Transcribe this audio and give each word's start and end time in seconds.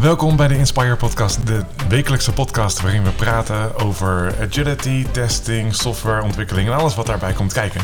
Welkom 0.00 0.36
bij 0.36 0.48
de 0.48 0.56
Inspire 0.56 0.96
Podcast, 0.96 1.46
de 1.46 1.64
wekelijkse 1.88 2.32
podcast 2.32 2.80
waarin 2.80 3.02
we 3.02 3.10
praten 3.10 3.76
over 3.78 4.34
agility, 4.40 5.06
testing, 5.10 5.74
softwareontwikkeling 5.74 6.68
en 6.68 6.74
alles 6.74 6.94
wat 6.94 7.06
daarbij 7.06 7.32
komt 7.32 7.52
kijken. 7.52 7.80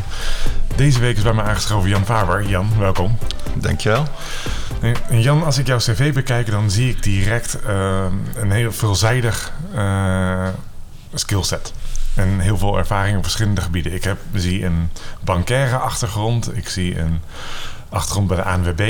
Deze 0.77 1.01
week 1.01 1.17
is 1.17 1.23
bij 1.23 1.33
me 1.33 1.43
aangeschoven 1.43 1.89
Jan 1.89 2.05
Faber. 2.05 2.49
Jan, 2.49 2.71
welkom. 2.79 3.19
Dankjewel. 3.55 4.05
Jan, 5.11 5.45
als 5.45 5.59
ik 5.59 5.67
jouw 5.67 5.79
cv 5.79 6.15
bekijk, 6.15 6.51
dan 6.51 6.71
zie 6.71 6.91
ik 6.91 7.03
direct 7.03 7.59
uh, 7.67 8.05
een 8.35 8.51
heel 8.51 8.73
veelzijdig 8.73 9.53
uh, 9.75 10.49
skillset. 11.15 11.73
En 12.15 12.41
heel 12.41 12.59
veel 12.59 12.79
ervaring 12.79 13.17
op 13.17 13.23
verschillende 13.23 13.61
gebieden. 13.61 13.93
Ik 13.93 14.05
heb, 14.05 14.19
zie 14.35 14.65
een 14.65 14.91
bankaire 15.25 15.77
achtergrond. 15.77 16.57
Ik 16.57 16.69
zie 16.69 16.99
een 16.99 17.21
achtergrond 17.97 18.27
bij 18.27 18.37
de 18.37 18.43
ANWB. 18.43 18.81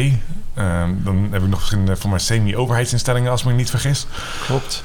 Uh, 0.58 0.84
dan 0.96 1.28
heb 1.30 1.42
ik 1.42 1.48
nog 1.48 1.58
verschillende 1.58 1.96
voor 1.96 2.10
mijn 2.10 2.22
semi-overheidsinstellingen, 2.22 3.30
als 3.30 3.40
ik 3.40 3.46
me 3.46 3.52
niet 3.52 3.70
vergis. 3.70 4.06
Klopt. 4.46 4.82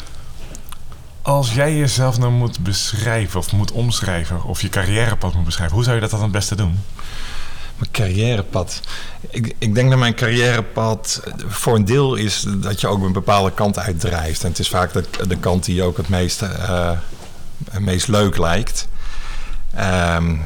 Als 1.21 1.53
jij 1.53 1.77
jezelf 1.77 2.17
nou 2.17 2.31
moet 2.31 2.59
beschrijven 2.59 3.39
of 3.39 3.52
moet 3.52 3.71
omschrijven, 3.71 4.44
of 4.44 4.61
je 4.61 4.70
carrièrepad 4.70 5.34
moet 5.34 5.45
beschrijven, 5.45 5.75
hoe 5.75 5.84
zou 5.84 5.95
je 5.95 6.02
dat 6.02 6.11
dan 6.11 6.21
het 6.21 6.31
beste 6.31 6.55
doen? 6.55 6.80
Mijn 7.77 7.91
carrièrepad. 7.91 8.81
Ik, 9.30 9.55
ik 9.57 9.75
denk 9.75 9.89
dat 9.89 9.99
mijn 9.99 10.16
carrièrepad 10.16 11.23
voor 11.47 11.75
een 11.75 11.85
deel 11.85 12.16
is 12.16 12.45
dat 12.47 12.81
je 12.81 12.88
ook 12.88 13.03
een 13.03 13.13
bepaalde 13.13 13.52
kant 13.52 13.80
uitdrijft. 13.80 14.44
En 14.44 14.49
het 14.49 14.59
is 14.59 14.69
vaak 14.69 14.94
de, 14.94 15.03
de 15.27 15.38
kant 15.38 15.66
die 15.66 15.75
je 15.75 15.83
ook 15.83 15.97
het 15.97 16.09
meest, 16.09 16.41
uh, 16.41 16.91
het 17.72 17.81
meest 17.81 18.08
leuk 18.08 18.38
lijkt. 18.38 18.88
Um, 20.16 20.45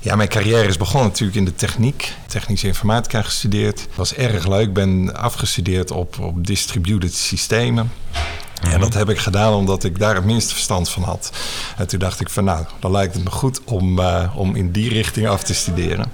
ja, 0.00 0.16
mijn 0.16 0.28
carrière 0.28 0.68
is 0.68 0.76
begonnen 0.76 1.08
natuurlijk 1.08 1.38
in 1.38 1.44
de 1.44 1.54
techniek. 1.54 2.14
Technische 2.26 2.66
informatica 2.66 3.22
gestudeerd. 3.22 3.86
was 3.94 4.14
erg 4.14 4.46
leuk. 4.46 4.72
ben 4.72 5.16
afgestudeerd 5.16 5.90
op, 5.90 6.18
op 6.18 6.46
distributed 6.46 7.14
systemen. 7.14 7.90
En 8.62 8.68
mhm. 8.68 8.80
dat 8.80 8.94
heb 8.94 9.08
ik 9.08 9.18
gedaan 9.18 9.52
omdat 9.52 9.84
ik 9.84 9.98
daar 9.98 10.14
het 10.14 10.24
minste 10.24 10.54
verstand 10.54 10.88
van 10.88 11.02
had. 11.02 11.32
En 11.76 11.88
toen 11.88 11.98
dacht 11.98 12.20
ik 12.20 12.30
van 12.30 12.44
nou, 12.44 12.64
dan 12.80 12.90
lijkt 12.90 13.14
het 13.14 13.24
me 13.24 13.30
goed 13.30 13.60
om, 13.64 13.98
uh, 13.98 14.32
om 14.34 14.56
in 14.56 14.72
die 14.72 14.88
richting 14.88 15.28
af 15.28 15.42
te 15.42 15.54
studeren. 15.54 16.12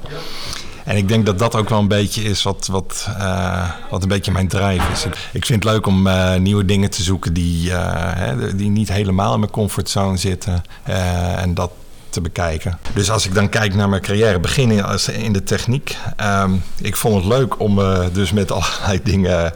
En 0.85 0.97
ik 0.97 1.09
denk 1.09 1.27
dat 1.27 1.39
dat 1.39 1.55
ook 1.55 1.69
wel 1.69 1.79
een 1.79 1.89
beetje 1.89 2.23
is 2.23 2.43
wat, 2.43 2.69
wat, 2.71 3.07
uh, 3.09 3.71
wat 3.91 4.03
een 4.03 4.09
beetje 4.09 4.33
mijn 4.33 4.49
drive 4.49 4.93
is. 4.93 5.05
Ik 5.33 5.47
vind 5.47 5.65
het 5.65 5.73
leuk 5.73 5.87
om 5.87 6.07
uh, 6.07 6.35
nieuwe 6.35 6.65
dingen 6.65 6.91
te 6.91 7.03
zoeken 7.03 7.33
die, 7.33 7.71
hè, 7.71 8.55
die 8.57 8.71
niet 8.71 8.89
helemaal 8.89 9.33
in 9.35 9.41
mijn 9.41 9.53
comfortzone 9.53 10.17
zitten. 10.17 10.63
en 11.37 11.55
dat, 11.55 11.71
te 12.15 12.21
bekijken. 12.21 12.79
Dus 12.95 13.11
als 13.11 13.27
ik 13.27 13.35
dan 13.35 13.49
kijk 13.49 13.75
naar 13.75 13.89
mijn 13.89 14.03
carrière, 14.03 14.41
beginnen 14.41 14.99
in 15.13 15.33
de 15.33 15.43
techniek. 15.43 15.97
Um, 16.23 16.63
ik 16.81 16.97
vond 16.97 17.15
het 17.15 17.25
leuk 17.25 17.61
om 17.61 17.79
uh, 17.79 17.99
dus 18.13 18.33
met 18.33 18.53
allerlei 18.53 19.03
dingen 19.13 19.53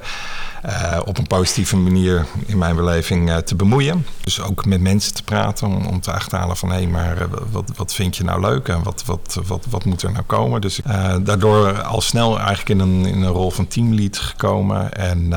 uh, 0.66 0.98
op 1.04 1.18
een 1.18 1.26
positieve 1.26 1.76
manier 1.76 2.26
in 2.46 2.58
mijn 2.58 2.76
beleving 2.76 3.28
uh, 3.28 3.36
te 3.36 3.54
bemoeien. 3.54 4.06
Dus 4.20 4.40
ook 4.40 4.64
met 4.64 4.80
mensen 4.80 5.14
te 5.14 5.22
praten 5.22 5.66
om, 5.66 5.86
om 5.86 6.00
te 6.00 6.12
achterhalen 6.12 6.56
van 6.56 6.72
hé, 6.72 6.86
maar 6.86 7.28
wat, 7.50 7.70
wat 7.76 7.94
vind 7.94 8.16
je 8.16 8.24
nou 8.24 8.40
leuk 8.40 8.68
en 8.68 8.82
wat, 8.82 9.02
wat, 9.06 9.40
wat, 9.46 9.66
wat 9.70 9.84
moet 9.84 10.02
er 10.02 10.12
nou 10.12 10.24
komen? 10.24 10.60
Dus 10.60 10.80
daardoor 11.22 11.82
al 11.82 12.00
snel 12.00 12.38
eigenlijk 12.38 12.68
in 12.68 12.78
een, 12.78 13.06
in 13.06 13.22
een 13.22 13.32
rol 13.32 13.50
van 13.50 13.66
teamlead 13.66 14.18
gekomen 14.18 14.92
en 14.92 15.32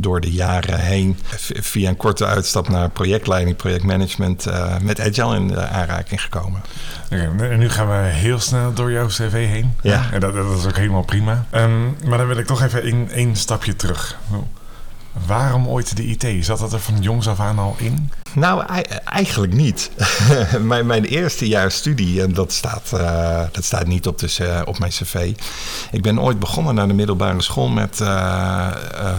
door 0.00 0.20
de 0.20 0.30
jaren 0.30 0.80
heen 0.80 1.16
via 1.60 1.88
een 1.88 1.96
korte 1.96 2.26
uitstap 2.26 2.68
naar 2.68 2.90
projectleiding, 2.90 3.56
projectmanagement 3.56 4.46
uh, 4.46 4.78
met 4.82 5.00
Agile 5.00 5.36
in 5.36 5.58
aanraking 5.58 6.22
gekomen. 6.22 6.62
Okay, 7.12 7.50
en 7.50 7.58
nu 7.58 7.68
gaan 7.68 7.88
we 7.88 7.94
heel 7.94 8.38
snel 8.38 8.72
door 8.72 8.92
jouw 8.92 9.06
cv 9.06 9.32
heen. 9.32 9.74
Ja. 9.82 10.08
En 10.12 10.20
dat, 10.20 10.34
dat 10.34 10.58
is 10.58 10.66
ook 10.66 10.76
helemaal 10.76 11.04
prima. 11.04 11.46
Um, 11.54 11.96
maar 12.06 12.18
dan 12.18 12.26
wil 12.26 12.38
ik 12.38 12.46
toch 12.46 12.62
even 12.62 12.84
in, 12.84 13.10
één 13.10 13.36
stapje 13.36 13.76
terug. 13.76 14.18
Waarom 15.26 15.68
ooit 15.68 15.96
de 15.96 16.04
IT? 16.06 16.44
Zat 16.44 16.58
dat 16.58 16.72
er 16.72 16.80
van 16.80 17.00
jongs 17.00 17.28
af 17.28 17.40
aan 17.40 17.58
al 17.58 17.74
in? 17.78 18.10
Nou, 18.34 18.64
eigenlijk 19.04 19.52
niet. 19.52 19.90
mijn, 20.60 20.86
mijn, 20.86 21.04
eerste 21.04 21.48
jaar 21.48 21.70
studie, 21.70 22.22
en 22.22 22.32
dat 22.32 22.52
staat, 22.52 22.90
uh, 22.94 23.42
dat 23.52 23.64
staat 23.64 23.86
niet 23.86 24.06
op, 24.06 24.18
de, 24.18 24.36
uh, 24.40 24.60
op 24.64 24.78
mijn 24.78 24.90
cv. 24.90 25.32
Ik 25.90 26.02
ben 26.02 26.20
ooit 26.20 26.38
begonnen 26.38 26.74
naar 26.74 26.88
de 26.88 26.94
middelbare 26.94 27.42
school 27.42 27.68
met 27.68 27.98
uh, 28.02 28.68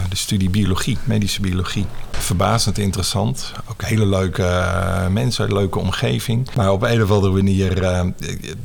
de 0.10 0.16
studie 0.16 0.50
biologie, 0.50 0.98
medische 1.04 1.42
biologie. 1.42 1.86
Verbazend 2.12 2.78
interessant. 2.78 3.52
Ook 3.70 3.84
hele 3.84 4.06
leuke 4.06 4.64
mensen, 5.10 5.54
leuke 5.54 5.80
omgeving. 5.80 6.50
Maar 6.56 6.72
op 6.72 6.82
een 6.84 7.04
of 7.04 7.12
andere 7.12 7.34
manier 7.34 7.84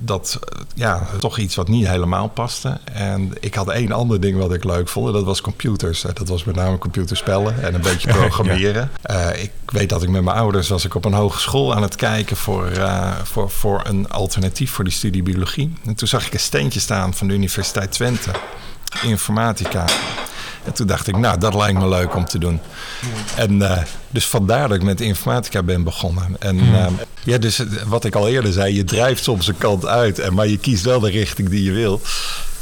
dat 0.01 0.39
ja, 0.75 1.07
toch 1.19 1.39
iets 1.39 1.55
wat 1.55 1.69
niet 1.69 1.89
helemaal 1.89 2.29
paste. 2.29 2.79
En 2.93 3.33
ik 3.41 3.55
had 3.55 3.69
één 3.69 3.93
ander 3.93 4.21
ding 4.21 4.39
wat 4.39 4.53
ik 4.53 4.65
leuk 4.65 4.89
vond. 4.89 5.13
Dat 5.13 5.25
was 5.25 5.41
computers. 5.41 6.01
Dat 6.01 6.29
was 6.29 6.45
met 6.45 6.55
name 6.55 6.79
computerspellen 6.79 7.63
en 7.63 7.75
een 7.75 7.81
beetje 7.81 8.13
programmeren. 8.19 8.91
ja. 9.03 9.33
ik 9.33 9.51
weet 9.71 9.89
dat 9.89 10.03
ik 10.03 10.09
met 10.09 10.23
mijn 10.23 10.37
ouders 10.37 10.69
was 10.69 10.85
ik 10.85 10.95
op 10.95 11.05
een 11.05 11.13
hogeschool 11.13 11.75
aan 11.75 11.83
het 11.83 11.97
kijken 11.97 12.37
voor, 12.37 12.71
uh, 12.71 13.13
voor, 13.23 13.51
voor 13.51 13.81
een 13.85 14.09
alternatief 14.11 14.71
voor 14.71 14.85
die 14.85 14.93
studie 14.93 15.23
biologie. 15.23 15.73
En 15.85 15.95
toen 15.95 16.09
zag 16.09 16.27
ik 16.27 16.33
een 16.33 16.41
steentje 16.41 16.81
staan 16.81 17.15
van 17.15 17.29
de 17.29 17.35
Universiteit 17.35 17.93
Twente, 17.93 18.31
informatica. 19.03 19.85
En 20.65 20.73
toen 20.73 20.87
dacht 20.87 21.09
ik, 21.09 21.17
nou, 21.17 21.39
dat 21.39 21.55
lijkt 21.55 21.79
me 21.79 21.89
leuk 21.89 22.15
om 22.15 22.25
te 22.25 22.39
doen. 22.39 22.61
En 23.37 23.53
uh, 23.53 23.79
dus 24.11 24.27
vandaar 24.27 24.69
dat 24.69 24.77
ik 24.77 24.83
met 24.83 25.01
informatica 25.01 25.63
ben 25.63 25.83
begonnen. 25.85 26.37
En 26.39 26.57
uh, 26.57 26.87
ja, 27.23 27.39
dus 27.39 27.63
wat 27.87 28.05
ik 28.05 28.15
al 28.15 28.29
eerder 28.29 28.53
zei, 28.53 28.75
je 28.75 28.85
drijft 28.85 29.23
soms 29.23 29.47
een 29.47 29.59
kant 29.59 29.87
uit, 29.87 30.19
en, 30.19 30.35
maar 30.35 30.47
je 30.47 30.59
kiest 30.59 30.85
wel 30.85 31.01
de 31.01 31.11
richting 31.11 31.49
die 31.49 31.63
je 31.63 31.73
wil. 31.73 32.01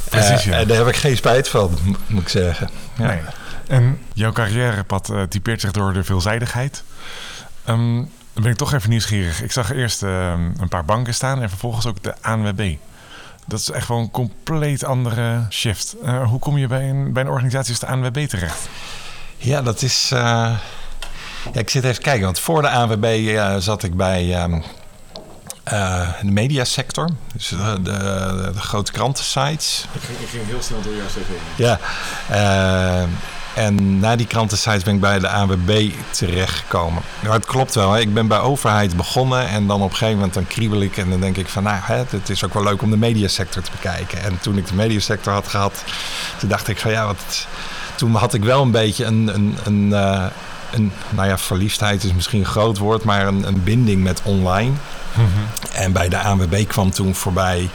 Precies, 0.09 0.43
ja. 0.43 0.51
En 0.51 0.67
daar 0.67 0.77
heb 0.77 0.87
ik 0.87 0.95
geen 0.95 1.17
spijt 1.17 1.47
van, 1.47 1.77
moet 2.07 2.21
ik 2.21 2.29
zeggen. 2.29 2.69
Ja. 2.97 3.05
Nee. 3.05 3.19
En 3.67 3.99
jouw 4.13 4.31
carrièrepad 4.31 5.13
typeert 5.29 5.61
zich 5.61 5.71
door 5.71 5.93
de 5.93 6.03
veelzijdigheid. 6.03 6.83
Um, 7.69 8.09
dan 8.33 8.43
ben 8.43 8.51
ik 8.51 8.57
toch 8.57 8.73
even 8.73 8.89
nieuwsgierig. 8.89 9.41
Ik 9.41 9.51
zag 9.51 9.71
eerst 9.71 10.01
um, 10.01 10.53
een 10.59 10.67
paar 10.69 10.85
banken 10.85 11.13
staan 11.13 11.41
en 11.41 11.49
vervolgens 11.49 11.85
ook 11.85 12.03
de 12.03 12.13
ANWB. 12.21 12.75
Dat 13.47 13.59
is 13.59 13.71
echt 13.71 13.87
wel 13.87 13.97
een 13.97 14.11
compleet 14.11 14.83
andere 14.83 15.45
shift. 15.49 15.95
Uh, 16.03 16.27
hoe 16.27 16.39
kom 16.39 16.57
je 16.57 16.67
bij 16.67 16.89
een, 16.89 17.13
bij 17.13 17.23
een 17.23 17.29
organisatie 17.29 17.69
als 17.69 17.79
de 17.79 17.87
ANWB 17.87 18.27
terecht? 18.27 18.67
Ja, 19.37 19.61
dat 19.61 19.81
is. 19.81 20.09
Uh, 20.13 20.19
ja, 21.53 21.59
ik 21.59 21.69
zit 21.69 21.83
even 21.83 22.01
kijken, 22.01 22.23
want 22.23 22.39
voor 22.39 22.61
de 22.61 22.69
ANWB 22.69 23.05
uh, 23.05 23.55
zat 23.57 23.83
ik 23.83 23.95
bij. 23.95 24.43
Um, 24.43 24.63
de 26.21 26.31
mediasector, 26.31 27.09
dus 27.33 27.47
de, 27.47 27.79
de, 27.81 28.51
de 28.53 28.59
grote 28.59 28.91
krantensites. 28.91 29.87
Ik 29.93 30.01
ging, 30.01 30.19
ik 30.19 30.27
ging 30.27 30.45
heel 30.45 30.61
snel 30.61 30.81
door 30.81 30.95
jouw 30.95 31.05
cv. 31.05 31.29
Ja, 31.55 31.79
en 33.55 33.99
na 33.99 34.15
die 34.15 34.27
krantensites 34.27 34.83
ben 34.83 34.93
ik 34.93 34.99
bij 34.99 35.19
de 35.19 35.29
ANWB 35.29 35.91
terechtgekomen. 36.09 37.01
Nou, 37.21 37.33
het 37.33 37.45
klopt 37.45 37.75
wel. 37.75 37.91
Hè. 37.91 37.99
Ik 37.99 38.13
ben 38.13 38.27
bij 38.27 38.39
overheid 38.39 38.95
begonnen 38.95 39.47
en 39.47 39.67
dan 39.67 39.81
op 39.81 39.89
een 39.89 39.95
gegeven 39.95 40.15
moment 40.15 40.33
dan 40.33 40.47
kriebel 40.47 40.81
ik 40.81 40.97
en 40.97 41.09
dan 41.09 41.19
denk 41.19 41.37
ik 41.37 41.47
van 41.47 41.63
nou, 41.63 41.77
hè, 41.81 41.95
het 41.95 42.29
is 42.29 42.43
ook 42.43 42.53
wel 42.53 42.63
leuk 42.63 42.81
om 42.81 42.89
de 42.89 42.97
mediasector 42.97 43.61
te 43.61 43.71
bekijken. 43.71 44.23
En 44.23 44.39
toen 44.39 44.57
ik 44.57 44.67
de 44.67 44.75
mediasector 44.75 45.33
had 45.33 45.47
gehad, 45.47 45.83
toen 46.39 46.49
dacht 46.49 46.67
ik 46.67 46.77
van 46.77 46.91
ja, 46.91 47.05
wat, 47.05 47.47
toen 47.95 48.15
had 48.15 48.33
ik 48.33 48.43
wel 48.43 48.61
een 48.61 48.71
beetje 48.71 49.05
een, 49.05 49.31
een, 49.33 49.57
een, 49.63 49.87
uh, 49.87 50.25
een 50.71 50.91
nou 51.09 51.27
ja, 51.27 51.37
verliefdheid 51.37 52.03
is 52.03 52.13
misschien 52.13 52.39
een 52.39 52.45
groot 52.45 52.77
woord, 52.77 53.03
maar 53.03 53.27
een, 53.27 53.47
een 53.47 53.63
binding 53.63 54.03
met 54.03 54.21
online. 54.23 54.69
Mm 54.69 55.25
-hmm. 55.33 55.45
En 55.73 55.91
bij 55.91 56.09
de 56.09 56.19
ANWB 56.19 56.67
kwam 56.67 56.91
toen 56.91 57.15
voorbij 57.15 57.69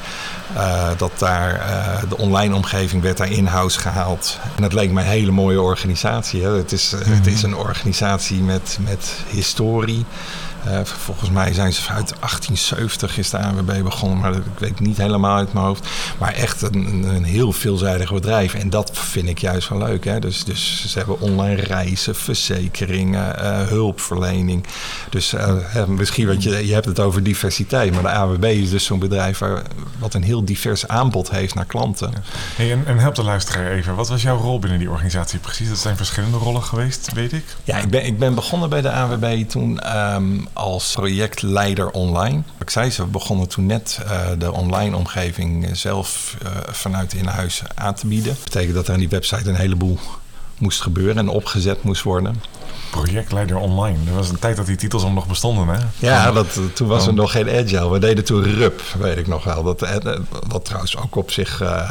uh, 0.57 0.89
dat 0.97 1.13
daar 1.19 1.55
uh, 1.55 2.09
de 2.09 2.17
online 2.17 2.55
omgeving 2.55 3.03
werd 3.03 3.17
daar 3.17 3.31
in-house 3.31 3.81
gehaald. 3.81 4.39
En 4.57 4.63
dat 4.63 4.73
leek 4.73 4.91
mij 4.91 5.05
een 5.05 5.11
hele 5.11 5.31
mooie 5.31 5.61
organisatie. 5.61 6.43
Hè. 6.43 6.51
Het, 6.51 6.73
is, 6.73 6.93
mm 6.93 7.03
-hmm. 7.03 7.13
het 7.13 7.27
is 7.27 7.43
een 7.43 7.57
organisatie 7.57 8.41
met, 8.41 8.79
met 8.81 9.13
historie. 9.29 10.05
Uh, 10.67 10.81
volgens 10.85 11.31
mij 11.31 11.53
zijn 11.53 11.73
ze 11.73 11.81
uit 11.89 12.15
1870 12.21 13.19
is 13.19 13.31
de 13.31 13.39
ANWB 13.39 13.83
begonnen, 13.83 14.19
maar 14.19 14.33
dat, 14.33 14.41
ik 14.41 14.59
weet 14.59 14.81
niet 14.81 14.97
helemaal 14.97 15.37
uit 15.37 15.53
mijn 15.53 15.65
hoofd. 15.67 15.89
Maar 16.19 16.33
echt 16.33 16.63
een, 16.63 17.05
een 17.15 17.25
heel 17.25 17.53
veelzijdig 17.53 18.13
bedrijf. 18.13 18.55
En 18.55 18.71
dat 18.71 18.91
vind 18.93 19.29
ik 19.29 19.39
juist 19.39 19.69
wel 19.69 19.79
leuk. 19.79 20.05
Hè? 20.05 20.19
Dus, 20.19 20.45
dus 20.45 20.87
ze 20.89 20.99
hebben 20.99 21.21
online 21.21 21.61
reizen, 21.61 22.15
verzekeringen, 22.15 23.37
uh, 23.39 23.61
hulpverlening. 23.61 24.65
Dus 25.11 25.35
uh, 25.35 25.85
misschien, 25.87 26.27
want 26.27 26.43
je, 26.43 26.67
je 26.67 26.73
hebt 26.73 26.87
het 26.87 27.01
over 27.01 27.23
diversiteit, 27.23 27.93
maar 27.93 28.03
de 28.03 28.13
ANWB 28.13 28.45
is 28.45 28.71
dus 28.71 28.85
zo'n 28.85 28.99
bedrijf 28.99 29.39
waar, 29.39 29.63
wat 29.99 30.15
een 30.15 30.23
heel 30.23 30.45
divers 30.45 30.89
aanbod 30.89 31.31
heeft 31.31 31.55
naar 31.55 31.65
klanten. 31.65 32.13
Hey, 32.57 32.73
en, 32.73 32.87
en 32.87 32.99
help 32.99 33.15
de 33.15 33.23
luisteraar 33.23 33.71
even. 33.71 33.95
Wat 33.95 34.09
was 34.09 34.23
jouw 34.23 34.37
rol 34.37 34.59
binnen 34.59 34.79
die 34.79 34.91
organisatie 34.91 35.39
precies? 35.39 35.69
Dat 35.69 35.79
zijn 35.79 35.97
verschillende 35.97 36.37
rollen 36.37 36.63
geweest, 36.63 37.13
weet 37.13 37.33
ik. 37.33 37.45
Ja, 37.65 37.79
ik 37.79 37.91
ben, 37.91 38.05
ik 38.05 38.19
ben 38.19 38.35
begonnen 38.35 38.69
bij 38.69 38.81
de 38.81 38.93
ANWB 38.93 39.49
toen 39.49 39.97
um, 39.97 40.49
als 40.53 40.93
projectleider 40.93 41.91
online. 41.91 42.43
Ik 42.59 42.71
zei 42.71 42.91
ze, 42.91 43.03
we 43.03 43.09
begonnen 43.09 43.49
toen 43.49 43.67
net 43.67 44.01
uh, 44.05 44.29
de 44.39 44.53
online 44.53 44.97
omgeving 44.97 45.69
zelf 45.73 46.37
uh, 46.43 46.49
vanuit 46.71 47.15
in 47.15 47.27
huis 47.27 47.63
aan 47.75 47.95
te 47.95 48.07
bieden. 48.07 48.35
Dat 48.35 48.45
betekent 48.45 48.75
dat 48.75 48.87
er 48.87 48.93
aan 48.93 48.99
die 48.99 49.09
website 49.09 49.49
een 49.49 49.55
heleboel 49.55 49.99
moest 50.59 50.81
gebeuren 50.81 51.19
en 51.19 51.29
opgezet 51.29 51.83
moest 51.83 52.03
worden. 52.03 52.43
Projectleider 52.91 53.57
online. 53.57 53.99
Er 54.07 54.15
was 54.15 54.29
een 54.29 54.39
tijd 54.39 54.57
dat 54.57 54.67
die 54.67 54.77
titels 54.77 55.03
al 55.03 55.11
nog 55.11 55.27
bestonden, 55.27 55.69
hè? 55.69 55.79
Ja, 55.99 56.33
dat, 56.33 56.61
toen 56.75 56.89
was 56.89 57.07
er 57.07 57.15
nog 57.15 57.31
geen 57.31 57.49
agile. 57.49 57.91
We 57.91 57.99
deden 57.99 58.25
toen 58.25 58.43
RUP, 58.43 58.83
weet 58.99 59.17
ik 59.17 59.27
nog 59.27 59.45
wel. 59.45 59.63
Dat, 59.63 59.89
wat 60.49 60.65
trouwens 60.65 60.97
ook 60.97 61.17
op 61.17 61.31
zich... 61.31 61.63
Uh, 61.63 61.91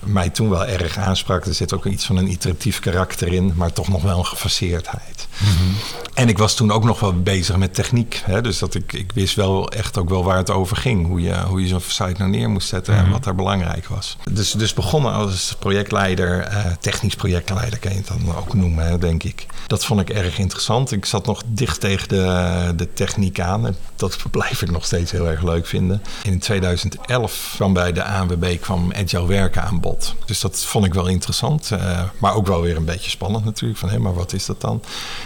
mij 0.00 0.30
toen 0.30 0.48
wel 0.48 0.66
erg 0.66 0.98
aansprak. 0.98 1.46
Er 1.46 1.54
zit 1.54 1.72
ook 1.72 1.86
iets 1.86 2.06
van 2.06 2.16
een 2.16 2.30
iteratief 2.30 2.80
karakter 2.80 3.32
in, 3.32 3.52
maar 3.56 3.72
toch 3.72 3.88
nog 3.88 4.02
wel 4.02 4.18
een 4.18 4.26
gefaseerdheid. 4.26 5.28
Mm 5.38 5.74
En 6.14 6.28
ik 6.28 6.38
was 6.38 6.54
toen 6.54 6.70
ook 6.70 6.84
nog 6.84 7.00
wel 7.00 7.22
bezig 7.22 7.56
met 7.56 7.74
techniek. 7.74 8.22
Hè? 8.24 8.40
Dus 8.40 8.58
dat 8.58 8.74
ik, 8.74 8.92
ik 8.92 9.12
wist 9.12 9.34
wel 9.34 9.70
echt 9.70 9.98
ook 9.98 10.08
wel 10.08 10.24
waar 10.24 10.36
het 10.36 10.50
over 10.50 10.76
ging. 10.76 11.06
Hoe 11.06 11.22
je, 11.22 11.42
hoe 11.46 11.60
je 11.60 11.68
zo'n 11.68 11.80
site 11.80 12.14
nou 12.18 12.30
neer 12.30 12.50
moest 12.50 12.68
zetten 12.68 12.94
en 12.94 13.02
mhm. 13.02 13.12
wat 13.12 13.24
daar 13.24 13.34
belangrijk 13.34 13.86
was. 13.86 14.16
Dus, 14.30 14.50
dus 14.50 14.74
begonnen 14.74 15.12
als 15.12 15.56
projectleider, 15.58 16.52
uh, 16.52 16.66
technisch 16.80 17.14
projectleider 17.14 17.78
kan 17.78 17.90
je 17.90 17.96
het 17.96 18.06
dan 18.06 18.36
ook 18.36 18.54
noemen, 18.54 18.86
hè, 18.86 18.98
denk 18.98 19.22
ik. 19.22 19.46
Dat 19.66 19.84
vond 19.84 20.00
ik 20.00 20.10
erg 20.10 20.38
interessant. 20.38 20.92
Ik 20.92 21.04
zat 21.04 21.26
nog 21.26 21.42
dicht 21.46 21.80
tegen 21.80 22.08
de, 22.08 22.72
de 22.76 22.92
techniek 22.92 23.40
aan. 23.40 23.66
En 23.66 23.76
dat 23.96 24.18
blijf 24.30 24.62
ik 24.62 24.70
nog 24.70 24.84
steeds 24.84 25.10
heel 25.10 25.28
erg 25.28 25.42
leuk 25.42 25.66
vinden. 25.66 26.02
In 26.22 26.38
2011 26.38 27.52
kwam 27.54 27.72
bij 27.72 27.92
de 27.92 28.04
ANWB 28.04 28.60
kwam 28.60 28.90
agile 29.14 29.26
werken 29.26 29.62
aan 29.62 29.80
bod. 29.80 30.14
Dus 30.24 30.40
dat 30.40 30.64
vond 30.64 30.84
ik 30.84 30.94
wel 30.94 31.06
interessant. 31.06 31.70
Uh, 31.72 32.02
maar 32.18 32.34
ook 32.34 32.46
wel 32.46 32.62
weer 32.62 32.76
een 32.76 32.84
beetje 32.84 33.10
spannend 33.10 33.44
natuurlijk. 33.44 33.78
Van 33.78 33.88
hé, 33.88 33.98
maar 33.98 34.14
wat 34.14 34.32
is 34.32 34.46
dat 34.46 34.60
dan? 34.60 34.82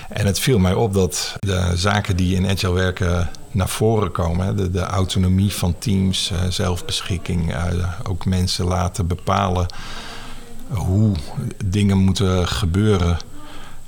En 0.08 0.26
het 0.26 0.38
viel 0.38 0.58
mij 0.58 0.75
op 0.75 0.94
dat 0.94 1.34
de 1.38 1.70
zaken 1.75 2.17
die 2.17 2.37
in 2.37 2.49
agile 2.49 2.73
werken 2.73 3.31
naar 3.50 3.69
voren 3.69 4.12
komen. 4.12 4.56
De, 4.56 4.70
de 4.70 4.81
autonomie 4.81 5.52
van 5.52 5.79
teams, 5.79 6.31
uh, 6.32 6.38
zelfbeschikking, 6.49 7.55
uh, 7.55 7.64
ook 8.02 8.25
mensen 8.25 8.64
laten 8.64 9.06
bepalen 9.06 9.67
hoe 10.69 11.12
dingen 11.64 11.99
moeten 11.99 12.49
gebeuren 12.49 13.19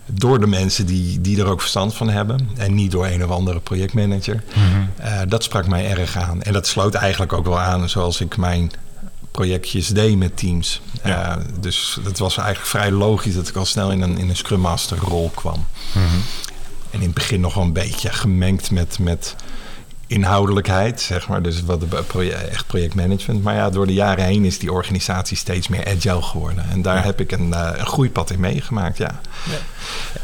door 0.06 0.40
de 0.40 0.47
mensen 0.47 0.87
die, 0.87 1.20
die 1.20 1.40
er 1.40 1.47
ook 1.47 1.61
verstand 1.61 1.94
van 1.94 2.08
hebben. 2.08 2.49
En 2.56 2.75
niet 2.75 2.90
door 2.90 3.06
een 3.06 3.25
of 3.25 3.31
andere 3.31 3.61
projectmanager. 3.61 4.43
Mm 4.55 4.82
dat 5.29 5.43
sprak 5.43 5.67
mij 5.67 5.90
erg 5.90 6.17
aan. 6.17 6.43
En 6.43 6.52
dat 6.52 6.67
sloot 6.67 6.94
eigenlijk 6.94 7.32
ook 7.32 7.44
wel 7.44 7.61
aan 7.61 7.88
zoals 7.88 8.20
ik 8.20 8.37
mijn 8.37 8.70
projectjes 9.35 9.89
deed 9.89 10.17
met 10.17 10.37
teams. 10.37 10.81
Ja. 11.05 11.37
Uh, 11.37 11.45
dus 11.61 11.99
het 12.05 12.19
was 12.19 12.37
eigenlijk 12.37 12.69
vrij 12.69 12.91
logisch 12.91 13.35
dat 13.35 13.49
ik 13.49 13.57
al 13.57 13.65
snel 13.65 13.91
in 13.91 14.01
een, 14.01 14.19
in 14.19 14.29
een 14.29 14.37
Scrum 14.37 14.61
Master 14.61 14.99
rol 14.99 15.31
kwam. 15.35 15.67
Mhm. 15.93 16.05
En 16.91 17.01
in 17.01 17.03
het 17.03 17.15
begin 17.15 17.41
nog 17.41 17.55
wel 17.55 17.65
een 17.65 17.73
beetje 17.73 18.13
gemengd 18.13 18.71
met, 18.71 18.99
met 18.99 19.37
inhoudelijkheid, 20.07 21.01
zeg 21.01 21.29
maar. 21.29 21.43
Dus 21.43 21.63
wat 21.63 21.83
echt 22.51 22.67
projectmanagement. 22.67 23.43
Maar 23.43 23.55
ja, 23.55 23.71
door 23.71 23.87
de 23.87 23.93
jaren 23.93 24.25
heen 24.25 24.45
is 24.45 24.59
die 24.59 24.73
organisatie 24.73 25.37
steeds 25.37 25.69
meer 25.69 25.87
agile 25.87 26.23
geworden. 26.23 26.71
En 26.71 26.83
daar 26.83 27.05
heb 27.05 27.21
ik 27.21 27.33
een, 27.33 27.49
uh, 27.49 27.71
een 27.77 27.87
groeipad 27.87 28.31
in 28.31 28.41
meegemaakt, 28.41 28.97
ja. 28.97 29.21
ja. 29.45 29.59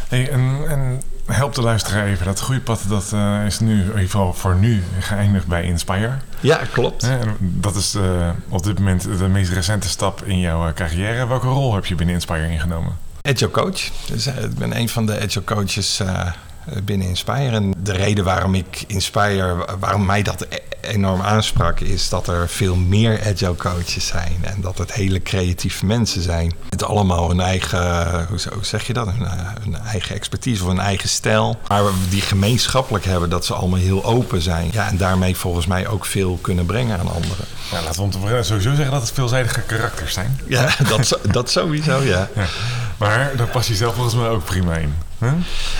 En, 0.08 0.68
en 0.68 1.02
help 1.30 1.54
de 1.54 1.62
luisteraar 1.62 2.06
even. 2.06 2.26
Dat 2.26 2.38
groeipad 2.38 2.80
dat, 2.88 3.10
uh, 3.14 3.46
is 3.46 3.60
nu, 3.60 3.80
in 3.80 3.86
ieder 3.86 3.98
geval 3.98 4.32
voor 4.32 4.54
nu, 4.54 4.82
geëindigd 4.98 5.46
bij 5.46 5.64
Inspire. 5.64 6.12
Ja, 6.40 6.60
klopt. 6.72 7.02
En 7.02 7.36
dat 7.38 7.74
is 7.74 7.94
uh, 7.94 8.28
op 8.48 8.62
dit 8.62 8.78
moment 8.78 9.02
de 9.18 9.28
meest 9.28 9.52
recente 9.52 9.88
stap 9.88 10.24
in 10.24 10.38
jouw 10.38 10.72
carrière. 10.72 11.26
Welke 11.26 11.46
rol 11.46 11.74
heb 11.74 11.86
je 11.86 11.94
binnen 11.94 12.14
Inspire 12.14 12.48
ingenomen? 12.48 12.96
Agile 13.22 13.50
coach. 13.50 13.90
Dus, 14.06 14.26
ik 14.26 14.54
ben 14.54 14.76
een 14.76 14.88
van 14.88 15.06
de 15.06 15.20
agile 15.20 15.44
coaches 15.44 16.00
eh, 16.00 16.26
binnen 16.84 17.08
Inspire. 17.08 17.50
En 17.50 17.74
de 17.82 17.92
reden 17.92 18.24
waarom 18.24 18.54
ik 18.54 18.84
Inspire, 18.86 19.66
waarom 19.78 20.04
mij 20.04 20.22
dat 20.22 20.46
e- 20.48 20.56
enorm 20.80 21.20
aansprak, 21.20 21.80
is 21.80 22.08
dat 22.08 22.28
er 22.28 22.48
veel 22.48 22.76
meer 22.76 23.20
agile 23.26 23.56
coaches 23.56 24.06
zijn. 24.06 24.36
En 24.40 24.60
dat 24.60 24.78
het 24.78 24.92
hele 24.92 25.22
creatieve 25.22 25.86
mensen 25.86 26.22
zijn. 26.22 26.54
Het 26.68 26.84
allemaal 26.84 27.28
hun 27.28 27.40
eigen, 27.40 28.26
hoe 28.28 28.64
zeg 28.64 28.86
je 28.86 28.92
dat? 28.92 29.08
Hun, 29.62 29.76
eigen 29.76 30.14
expertise 30.14 30.62
of 30.62 30.68
hun 30.68 30.80
eigen 30.80 31.08
stijl. 31.08 31.58
Maar 31.68 31.82
die 32.08 32.20
gemeenschappelijk 32.20 33.04
hebben 33.04 33.30
dat 33.30 33.44
ze 33.44 33.54
allemaal 33.54 33.78
heel 33.78 34.04
open 34.04 34.42
zijn. 34.42 34.68
Ja, 34.72 34.88
en 34.88 34.96
daarmee 34.96 35.36
volgens 35.36 35.66
mij 35.66 35.88
ook 35.88 36.06
veel 36.06 36.38
kunnen 36.40 36.66
brengen 36.66 36.98
aan 36.98 37.12
anderen. 37.12 37.44
Ja, 37.70 37.82
laten 37.82 38.10
we 38.10 38.42
sowieso 38.42 38.74
zeggen 38.74 38.90
dat 38.90 39.02
het 39.02 39.12
veelzijdige 39.12 39.60
karakters 39.60 40.12
zijn. 40.12 40.40
Ja, 40.46 40.68
dat, 40.88 41.18
dat 41.30 41.50
sowieso, 41.50 42.02
ja. 42.02 42.28
ja. 42.34 42.46
Maar 43.00 43.36
daar 43.36 43.46
pas 43.46 43.66
je 43.66 43.74
zelf 43.74 43.94
volgens 43.94 44.14
mij 44.14 44.28
ook 44.28 44.44
prima 44.44 44.74
in. 44.74 44.94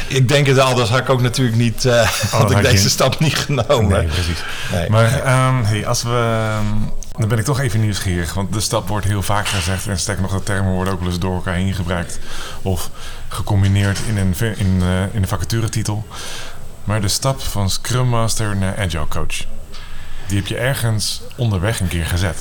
Ik 0.09 0.29
denk 0.29 0.47
het 0.47 0.59
al, 0.59 0.81
had 0.81 0.99
ik 0.99 1.09
ook 1.09 1.21
natuurlijk 1.21 1.57
niet, 1.57 1.85
uh, 1.85 2.09
had 2.31 2.51
ik 2.51 2.63
deze 2.63 2.91
stap 2.91 3.19
niet 3.19 3.37
genomen. 3.37 3.89
Nee, 3.89 4.07
precies. 4.07 4.45
Nee. 4.73 4.91
Maar 4.91 5.15
um, 5.49 5.65
hey, 5.65 5.87
als 5.87 6.03
we, 6.03 6.49
um, 6.61 6.91
dan 7.19 7.29
ben 7.29 7.39
ik 7.39 7.45
toch 7.45 7.61
even 7.61 7.81
nieuwsgierig, 7.81 8.35
want 8.35 8.53
de 8.53 8.61
stap 8.61 8.89
wordt 8.89 9.07
heel 9.07 9.23
vaak 9.23 9.49
gezegd 9.49 9.87
en 9.87 9.99
sterk 9.99 10.21
nog 10.21 10.33
de 10.33 10.43
termen 10.43 10.73
worden 10.73 10.93
ook 10.93 10.99
wel 11.01 11.09
eens 11.09 11.19
door 11.19 11.35
elkaar 11.35 11.55
heen 11.55 11.75
gebruikt 11.75 12.19
of 12.63 12.91
gecombineerd 13.29 13.99
in 14.09 14.17
een, 14.17 14.35
in, 14.57 14.81
uh, 14.83 15.03
in 15.03 15.23
een 15.23 15.29
vacaturetitel. 15.29 16.07
Maar 16.85 17.01
de 17.01 17.09
stap 17.09 17.41
van 17.41 17.71
Scrum 17.71 18.09
Master 18.09 18.57
naar 18.57 18.79
Agile 18.79 19.09
Coach, 19.09 19.45
die 20.27 20.37
heb 20.37 20.47
je 20.47 20.57
ergens 20.57 21.23
onderweg 21.37 21.81
een 21.81 21.89
keer 21.89 22.07
gezet. 22.07 22.37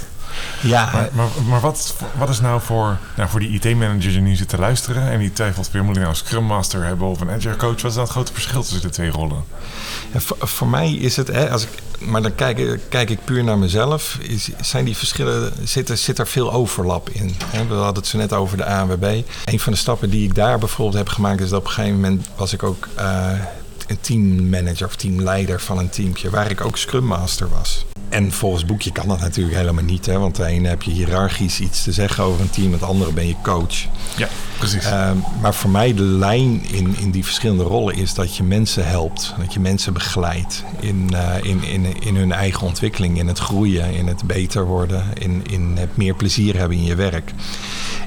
Ja. 0.62 0.90
Maar, 0.94 1.10
maar, 1.14 1.28
maar, 1.48 1.60
wat, 1.60 1.96
wat 2.18 2.30
is 2.30 2.40
nou 2.40 2.62
voor, 2.62 2.98
nou 3.16 3.30
voor 3.30 3.40
die 3.40 3.50
IT-manager 3.50 4.12
die 4.12 4.22
nu 4.22 4.36
zit 4.36 4.50
te 4.50 4.58
luisteren 4.58 5.12
en 5.12 5.20
die 5.20 5.34
twijfelt 5.34 5.72
weer, 5.72 5.84
moet 5.84 5.96
ik 5.96 6.02
nou 6.02 6.10
een 6.14 6.18
Scrum 6.18 6.44
Master 6.44 6.84
hebben 6.84 7.08
of 7.08 7.22
een 7.22 7.30
Agile 7.30 7.56
Coach? 7.56 7.82
Wat 7.82 7.92
is 7.92 7.96
nou 7.96 8.00
het 8.00 8.10
grote 8.10 8.34
verschil 8.34 8.62
tussen 8.62 8.82
de 8.82 8.90
twee 8.90 9.10
rollen? 9.10 9.44
Ja, 10.14 10.20
voor, 10.20 10.38
voor, 10.40 10.68
mij 10.68 10.94
is 10.94 11.16
het, 11.16 11.28
hè, 11.28 11.50
als 11.50 11.64
ik, 11.64 11.70
maar 12.00 12.22
dan 12.22 12.36
kijk, 12.36 12.80
kijk 12.90 13.10
ik 13.10 13.20
puur 13.24 13.44
naar 13.44 13.58
mezelf, 13.58 14.18
is, 14.22 14.50
zijn 14.62 14.86
die 14.86 14.98
verschillen, 14.98 15.54
zit 15.64 15.90
er, 15.90 15.98
zit 15.98 16.20
er 16.20 16.28
veel 16.28 16.54
overlap 16.54 17.10
in. 17.10 17.36
Hè? 17.46 17.68
We 17.68 17.74
hadden 17.74 18.04
het 18.04 18.08
zo 18.08 18.18
net 18.18 18.34
over 18.34 18.58
de 18.58 18.66
ANWB. 18.66 19.22
Een 19.46 19.60
van 19.60 19.74
de 19.74 19.80
stappen 19.80 20.10
die 20.10 20.24
ik 20.24 20.36
daar 20.36 20.60
bijvoorbeeld 20.60 20.98
heb 20.98 21.10
gemaakt 21.10 21.42
is 21.42 21.50
dat 21.50 21.60
op 21.60 21.66
een 21.66 21.72
gegeven 21.72 21.96
moment 21.96 22.28
was 22.36 22.54
ik 22.54 22.64
ook... 22.64 22.88
Uh, 23.00 23.32
een 23.90 24.02
teammanager 24.02 24.86
of 24.86 24.96
teamleider 24.96 25.60
van 25.60 25.78
een 25.78 25.90
teamje 25.90 26.30
waar 26.30 26.52
ik 26.52 26.62
ook 26.62 26.78
Scrum 26.78 27.06
Master 27.06 27.50
was. 27.50 27.86
En 28.10 28.32
volgens 28.32 28.66
boekje 28.66 28.92
kan 28.92 29.08
dat 29.08 29.20
natuurlijk 29.20 29.58
helemaal 29.58 29.84
niet. 29.84 30.06
Hè? 30.06 30.20
Want 30.20 30.36
de 30.36 30.46
ene 30.46 30.68
heb 30.68 30.82
je 30.82 30.92
hiërarchisch 30.92 31.60
iets 31.60 31.84
te 31.84 31.92
zeggen 31.92 32.24
over 32.24 32.42
een 32.42 32.50
team, 32.50 32.72
het 32.72 32.84
andere 32.84 33.12
ben 33.12 33.28
je 33.28 33.36
coach. 33.44 33.86
Ja, 34.18 34.28
precies. 34.58 34.86
Uh, 34.86 35.12
maar 35.42 35.54
voor 35.54 35.70
mij 35.70 35.94
de 35.94 36.02
lijn 36.02 36.66
in, 36.72 36.96
in 36.98 37.12
die 37.12 37.24
verschillende 37.24 37.64
rollen 37.64 37.96
is 37.96 38.14
dat 38.14 38.36
je 38.36 38.44
mensen 38.44 38.88
helpt. 38.88 39.34
Dat 39.38 39.54
je 39.54 39.60
mensen 39.60 39.94
begeleidt 39.94 40.64
in, 40.80 41.10
uh, 41.14 41.36
in, 41.42 41.64
in, 41.64 42.02
in 42.02 42.16
hun 42.16 42.32
eigen 42.32 42.68
ontwikkeling, 42.68 43.18
in 43.18 43.28
het 43.28 43.40
groeien, 43.40 43.94
in 43.94 44.08
het 44.08 44.24
beter 44.24 44.66
worden, 44.66 45.04
in, 45.14 45.42
in 45.50 45.78
het 45.78 45.98
meer 45.98 46.16
plezier 46.16 46.58
hebben 46.58 46.78
in 46.78 46.84
je 46.84 46.96
werk. 46.96 47.32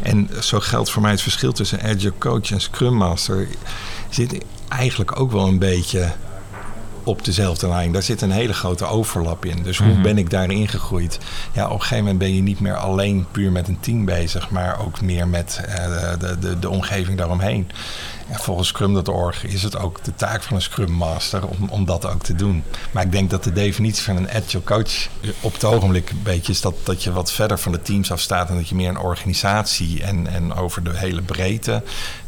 En 0.02 0.28
zo 0.40 0.60
geldt 0.60 0.90
voor 0.90 1.02
mij 1.02 1.10
het 1.10 1.22
verschil 1.22 1.52
tussen 1.52 1.82
Agile 1.82 2.12
Coach 2.18 2.50
en 2.50 2.60
Scrum 2.60 2.94
Master. 2.94 3.48
Zit 4.08 4.44
eigenlijk 4.68 5.20
ook 5.20 5.32
wel 5.32 5.46
een 5.46 5.58
beetje 5.58 6.12
op 7.04 7.24
dezelfde 7.24 7.68
lijn. 7.68 7.92
Daar 7.92 8.02
zit 8.02 8.20
een 8.20 8.30
hele 8.30 8.52
grote 8.52 8.84
overlap 8.84 9.44
in. 9.44 9.62
Dus 9.62 9.78
hoe 9.78 9.92
mhm. 9.92 10.02
ben 10.02 10.18
ik 10.18 10.30
daarin 10.30 10.68
gegroeid? 10.68 11.18
Ja, 11.52 11.64
op 11.64 11.72
een 11.72 11.80
gegeven 11.80 11.98
moment 11.98 12.18
ben 12.18 12.34
je 12.34 12.42
niet 12.42 12.60
meer 12.60 12.76
alleen 12.76 13.26
puur 13.30 13.52
met 13.52 13.68
een 13.68 13.80
team 13.80 14.04
bezig, 14.04 14.50
maar 14.50 14.80
ook 14.80 15.00
meer 15.00 15.28
met 15.28 15.60
uh, 15.68 16.18
de, 16.18 16.38
de, 16.38 16.58
de 16.58 16.70
omgeving 16.70 17.18
daaromheen. 17.18 17.70
Volgens 18.32 18.68
Scrum.org 18.68 19.44
is 19.44 19.62
het 19.62 19.76
ook 19.78 20.04
de 20.04 20.14
taak 20.14 20.42
van 20.42 20.56
een 20.56 20.62
Scrum 20.62 20.92
Master 20.92 21.46
om, 21.46 21.68
om 21.68 21.84
dat 21.84 22.06
ook 22.06 22.22
te 22.22 22.34
doen. 22.34 22.64
Maar 22.90 23.02
ik 23.02 23.12
denk 23.12 23.30
dat 23.30 23.44
de 23.44 23.52
definitie 23.52 24.02
van 24.02 24.16
een 24.16 24.30
agile 24.30 24.62
coach 24.62 25.08
op 25.40 25.52
het 25.52 25.64
ogenblik 25.64 26.10
een 26.10 26.22
beetje 26.22 26.52
is 26.52 26.60
dat, 26.60 26.74
dat 26.82 27.02
je 27.02 27.12
wat 27.12 27.32
verder 27.32 27.58
van 27.58 27.72
de 27.72 27.82
teams 27.82 28.12
afstaat 28.12 28.48
en 28.48 28.56
dat 28.56 28.68
je 28.68 28.74
meer 28.74 28.88
een 28.88 28.98
organisatie 28.98 30.02
en, 30.02 30.26
en 30.26 30.54
over 30.54 30.84
de 30.84 30.96
hele 30.96 31.22
breedte 31.22 31.82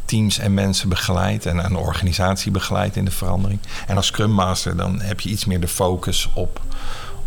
teams 0.05 0.37
en 0.37 0.53
mensen 0.53 0.89
begeleidt 0.89 1.45
en 1.45 1.57
een 1.57 1.75
organisatie 1.75 2.51
begeleidt 2.51 2.95
in 2.95 3.05
de 3.05 3.11
verandering. 3.11 3.59
En 3.87 3.95
als 3.95 4.05
Scrum 4.05 4.31
Master 4.31 4.75
dan 4.75 5.01
heb 5.01 5.19
je 5.19 5.29
iets 5.29 5.45
meer 5.45 5.59
de 5.59 5.67
focus 5.67 6.29
op, 6.33 6.61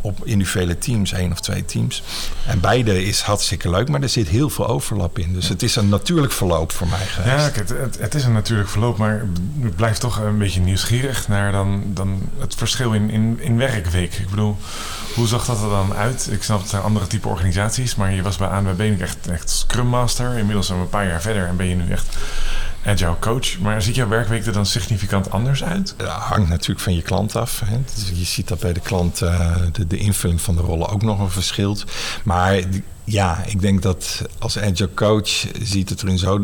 op 0.01 0.27
individuele 0.27 0.79
teams, 0.79 1.13
één 1.13 1.33
of 1.33 1.41
twee 1.41 1.65
teams. 1.65 2.03
En 2.47 2.61
beide 2.61 3.05
is 3.05 3.21
hartstikke 3.21 3.71
leuk, 3.71 3.89
maar 3.89 4.03
er 4.03 4.09
zit 4.09 4.29
heel 4.29 4.51
veel 4.51 4.67
overlap 4.67 5.19
in. 5.19 5.33
Dus 5.33 5.49
het 5.49 5.63
is 5.63 5.77
een 5.77 5.89
natuurlijk 5.89 6.33
verloop 6.33 6.73
voor 6.73 6.87
mij 6.87 7.07
geweest. 7.07 7.37
Ja, 7.37 7.61
het, 7.61 7.69
het, 7.69 7.99
het, 7.99 8.15
is 8.15 8.25
een 8.25 8.33
natuurlijk 8.33 8.69
verloop, 8.69 8.99
maar 8.99 9.25
ik 9.63 9.77
blijf 9.77 9.99
toch 9.99 10.19
een 10.19 10.39
beetje 10.39 10.61
nieuwsgierig 10.61 11.29
naar 11.29 11.53
dan, 11.53 11.83
dan 11.87 12.29
het 12.39 12.55
verschil 12.55 12.93
in, 12.93 13.11
in, 13.11 13.39
in 13.41 13.57
werkweek. 13.57 14.15
Ik 14.15 14.31
bedoel, 14.31 14.57
hoe 15.15 15.27
zag 15.27 15.45
dat 15.45 15.63
er 15.63 15.69
dan 15.69 15.95
uit? 15.95 16.29
Ik 16.31 16.43
snap 16.43 16.61
het 16.61 16.69
zijn 16.69 16.83
andere 16.83 17.07
type 17.07 17.29
organisaties, 17.29 17.95
maar 17.95 18.13
je 18.13 18.23
was 18.23 18.37
bij 18.37 18.49
ANWB 18.49 19.01
echt, 19.01 19.29
echt 19.29 19.51
Scrum 19.51 19.87
Master. 19.87 20.37
Inmiddels 20.37 20.67
zijn 20.67 20.79
we 20.79 20.85
een 20.85 20.91
paar 20.91 21.07
jaar 21.07 21.21
verder 21.21 21.47
en 21.47 21.57
ben 21.57 21.67
je 21.67 21.75
nu 21.75 21.91
echt 21.91 22.17
agile 22.85 23.19
coach. 23.21 23.59
Maar 23.59 23.83
ziet 23.83 23.95
jouw 23.95 24.09
werkweek 24.09 24.47
er 24.47 24.53
dan 24.53 24.67
significant 24.67 25.31
anders 25.31 25.65
uit? 25.65 25.95
Dat 25.97 26.09
hangt 26.09 26.49
natuurlijk 26.49 26.81
van 26.81 26.95
je 26.95 27.03
klant 27.03 27.37
af. 27.37 27.63
Hè. 27.65 27.79
Dus 27.95 28.09
je 28.19 28.25
ziet 28.25 28.49
dat 28.49 28.59
bij 28.59 28.73
de 28.73 28.81
klant 28.81 29.19
de, 29.19 29.87
de, 29.87 29.97
invulling 29.97 30.41
van 30.41 30.57
de 30.57 30.63
rollen 30.63 30.89
ook 30.89 31.03
nog 31.03 31.21
een 31.21 31.31
verschilt. 31.31 31.85
Maar 32.25 32.63
ja, 33.05 33.43
ik 33.47 33.61
denk 33.61 33.83
dat 33.83 34.23
als 34.39 34.59
agile 34.59 34.95
coach 34.95 35.47
ziet 35.63 35.89
het 35.89 36.01
er 36.01 36.09
in 36.09 36.19
zo 36.19 36.43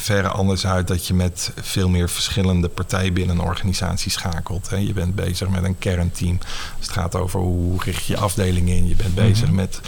verre 0.00 0.28
anders 0.28 0.66
uit 0.66 0.88
dat 0.88 1.06
je 1.06 1.14
met 1.14 1.52
veel 1.60 1.88
meer 1.88 2.08
verschillende 2.08 2.68
partijen 2.68 3.14
binnen 3.14 3.38
een 3.38 3.44
organisatie 3.44 4.10
schakelt. 4.10 4.70
Je 4.78 4.92
bent 4.92 5.14
bezig 5.14 5.48
met 5.48 5.64
een 5.64 5.78
kernteam. 5.78 6.38
Het 6.78 6.88
gaat 6.88 7.16
over 7.16 7.40
hoe 7.40 7.82
richt 7.84 8.04
je 8.04 8.16
afdelingen 8.16 8.76
in. 8.76 8.88
Je 8.88 8.96
bent 8.96 9.14
bezig 9.14 9.46
mhm. 9.46 9.54
met 9.54 9.80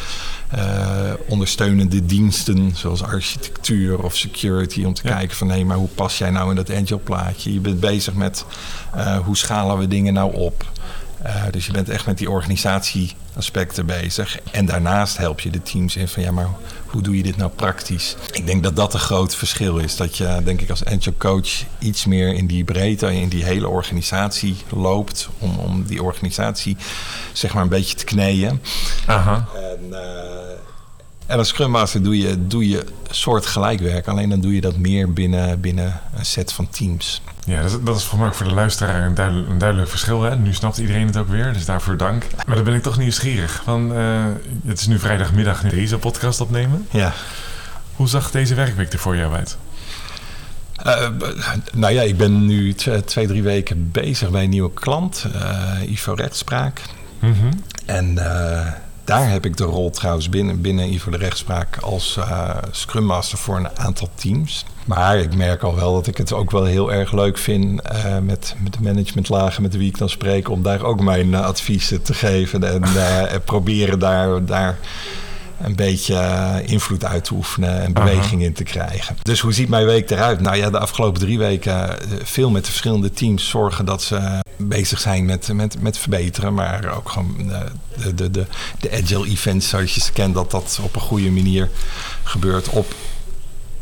uh, 0.55 1.13
ondersteunende 1.27 2.07
diensten 2.07 2.73
zoals 2.75 3.03
architectuur 3.03 4.03
of 4.03 4.17
security. 4.17 4.85
Om 4.85 4.95
te 4.95 5.03
kijken 5.03 5.37
van 5.37 5.51
hé, 5.51 5.65
maar 5.65 5.77
hoe 5.77 5.89
pas 5.89 6.19
jij 6.19 6.31
nou 6.31 6.51
in 6.51 6.57
dat 6.57 6.71
agile 6.71 6.99
plaatje? 6.99 7.53
Je 7.53 7.61
bent 7.61 7.81
bezig 7.81 8.15
met 8.15 8.45
uh, 8.97 9.19
hoe 9.19 9.37
schalen 9.37 9.79
we 9.79 9.89
dingen 9.89 10.13
nou 10.13 10.35
op? 10.35 10.71
Uh, 11.27 11.43
dus 11.51 11.67
je 11.67 11.73
bent 11.73 11.89
echt 11.89 12.07
met 12.07 12.19
die 12.19 12.31
organisatieaspecten 12.31 13.87
bezig. 13.87 14.39
En 14.51 14.67
daarnaast 14.67 15.17
help 15.17 15.41
je 15.41 15.51
de 15.51 15.63
teams 15.63 15.97
in 15.97 16.09
van 16.09 16.23
ja, 16.23 16.31
maar 16.31 16.49
hoe 16.91 17.03
doe 17.03 17.17
je 17.17 17.23
dit 17.23 17.37
nou 17.37 17.51
praktisch? 17.51 18.17
Ik 18.33 18.47
denk 18.47 18.63
dat 18.63 18.77
dat 18.77 18.95
een 18.95 19.01
groot 19.01 19.35
verschil 19.35 19.79
is. 19.79 19.97
Dat 19.97 20.17
je, 20.17 20.41
denk 20.45 20.61
ik, 20.61 20.71
als 20.71 20.85
agile 20.85 21.17
coach 21.19 21.65
iets 21.79 22.05
meer 22.05 22.35
in 22.35 22.47
die 22.47 22.65
breedte, 22.65 23.15
in 23.15 23.29
die 23.29 23.45
hele 23.45 23.69
organisatie 23.69 24.57
loopt. 24.69 25.29
Om, 25.39 25.59
om 25.59 25.83
die 25.83 26.03
organisatie 26.03 26.77
zeg 27.33 27.55
maar 27.55 27.63
een 27.63 27.69
beetje 27.69 27.97
te 27.97 28.05
kneeën. 28.05 28.61
Aha. 29.07 29.49
En, 29.55 29.87
uh, 29.91 29.99
en 31.31 31.39
als 31.39 31.49
Scrum 31.49 31.71
Master 31.71 32.03
doe 32.03 32.19
je, 32.19 32.47
doe 32.47 32.69
je 32.69 32.85
soort 33.11 33.47
gelijkwerk. 33.47 34.09
Alleen 34.09 34.29
dan 34.29 34.41
doe 34.41 34.55
je 34.55 34.61
dat 34.61 34.77
meer 34.77 35.13
binnen, 35.13 35.61
binnen 35.61 36.01
een 36.17 36.25
set 36.25 36.53
van 36.53 36.69
teams. 36.69 37.23
Ja, 37.45 37.63
dat 37.63 37.71
is, 37.71 37.77
dat 37.83 37.97
is 37.97 38.05
voor 38.05 38.19
mij 38.19 38.33
voor 38.33 38.47
de 38.47 38.55
luisteraar 38.55 39.07
een 39.07 39.15
duidelijk, 39.15 39.49
een 39.49 39.59
duidelijk 39.59 39.91
verschil. 39.91 40.23
Hè? 40.23 40.37
Nu 40.37 40.55
snapt 40.55 40.79
iedereen 40.79 41.07
het 41.07 41.17
ook 41.17 41.29
weer, 41.29 41.53
dus 41.53 41.65
daarvoor 41.65 41.97
dank. 41.97 42.27
Maar 42.47 42.55
dan 42.55 42.65
ben 42.65 42.75
ik 42.75 42.83
toch 42.83 42.99
nieuwsgierig. 42.99 43.61
Van, 43.65 43.93
uh, 43.97 44.25
het 44.67 44.81
is 44.81 44.87
nu 44.87 44.99
vrijdagmiddag 44.99 45.63
nu 45.63 45.71
deze 45.71 45.99
podcast 45.99 46.41
opnemen. 46.41 46.87
Ja. 46.91 47.13
Hoe 47.97 48.09
zag 48.09 48.31
deze 48.31 48.55
werkweek 48.55 48.93
er 48.93 48.99
voor 48.99 49.17
jou 49.17 49.35
uit? 49.35 49.57
Uh, 50.87 51.09
nou 51.73 51.93
ja, 51.93 52.03
ik 52.03 52.17
ben 52.17 52.47
nu 52.47 52.75
twee, 53.05 53.27
drie 53.27 53.43
weken 53.43 53.91
bezig 53.91 54.31
bij 54.31 54.43
een 54.45 54.51
nieuwe 54.51 54.73
klant, 54.73 55.27
uh, 55.35 55.91
Ivo 55.91 56.13
Rechtspraak. 56.13 56.83
Mm 57.19 57.33
-hmm. 57.33 57.51
En 57.87 58.19
daar 59.11 59.31
heb 59.31 59.45
ik 59.45 59.57
de 59.57 59.65
rol 59.65 59.91
trouwens 59.91 60.29
binnen, 60.29 60.61
binnen 60.61 60.93
Ivo 60.93 61.11
de 61.11 61.17
Rechtspraak 61.17 61.77
als 61.77 62.17
uh, 62.19 62.51
Scrum 62.71 63.05
Master 63.05 63.39
voor 63.39 63.57
een 63.57 63.79
aantal 63.79 64.09
teams. 64.15 64.65
Maar 64.85 65.19
ik 65.19 65.35
merk 65.35 65.63
al 65.63 65.75
wel 65.75 65.95
dat 65.95 66.07
ik 66.07 66.17
het 66.17 66.33
ook 66.33 66.51
wel 66.51 66.65
heel 66.65 66.93
erg 66.93 67.13
leuk 67.13 67.39
vind 67.39 67.81
uh, 67.93 68.19
met, 68.19 68.55
met 68.63 68.73
de 68.73 68.79
managementlagen 68.83 69.63
met 69.63 69.77
wie 69.77 69.89
ik 69.89 69.99
dan 69.99 70.09
spreek, 70.09 70.49
om 70.49 70.63
daar 70.63 70.83
ook 70.83 71.01
mijn 71.01 71.29
uh, 71.29 71.41
adviezen 71.41 72.03
te 72.03 72.15
geven 72.15 72.65
en 73.33 73.45
proberen 73.45 73.99
daar, 73.99 74.45
daar 74.45 74.79
een 75.61 75.77
beetje 75.77 76.63
invloed 76.67 77.05
uit 77.05 77.25
te 77.25 77.35
oefenen 77.35 77.83
en 77.83 77.93
beweging 77.93 78.41
Aha. 78.41 78.45
in 78.45 78.53
te 78.53 78.65
krijgen. 78.65 79.17
Dus 79.23 79.41
hoe 79.41 79.53
ziet 79.53 79.69
mijn 79.69 79.87
week 79.87 80.11
eruit? 80.11 80.41
Nou 80.41 80.57
ja, 80.57 80.71
de 80.71 80.79
afgelopen 80.79 81.21
drie 81.21 81.39
weken 81.39 81.97
veel 82.23 82.51
met 82.51 82.65
de 82.65 82.71
verschillende 82.71 83.11
teams 83.11 83.49
zorgen 83.49 83.85
dat 83.85 84.03
ze 84.03 84.41
bezig 84.61 85.01
zijn 85.01 85.25
met, 85.25 85.53
met, 85.53 85.81
met 85.83 85.99
verbeteren. 85.99 86.55
Maar 86.55 86.97
ook 86.97 87.09
gewoon 87.09 87.37
de, 87.97 88.15
de, 88.15 88.31
de, 88.31 88.47
de 88.81 88.91
agile 88.91 89.29
events 89.29 89.69
zoals 89.69 89.95
je 89.95 90.01
ze 90.01 90.13
kent, 90.13 90.35
dat 90.35 90.51
dat 90.51 90.79
op 90.83 90.95
een 90.95 91.01
goede 91.01 91.31
manier 91.31 91.71
gebeurt. 92.23 92.69
Op, 92.69 92.95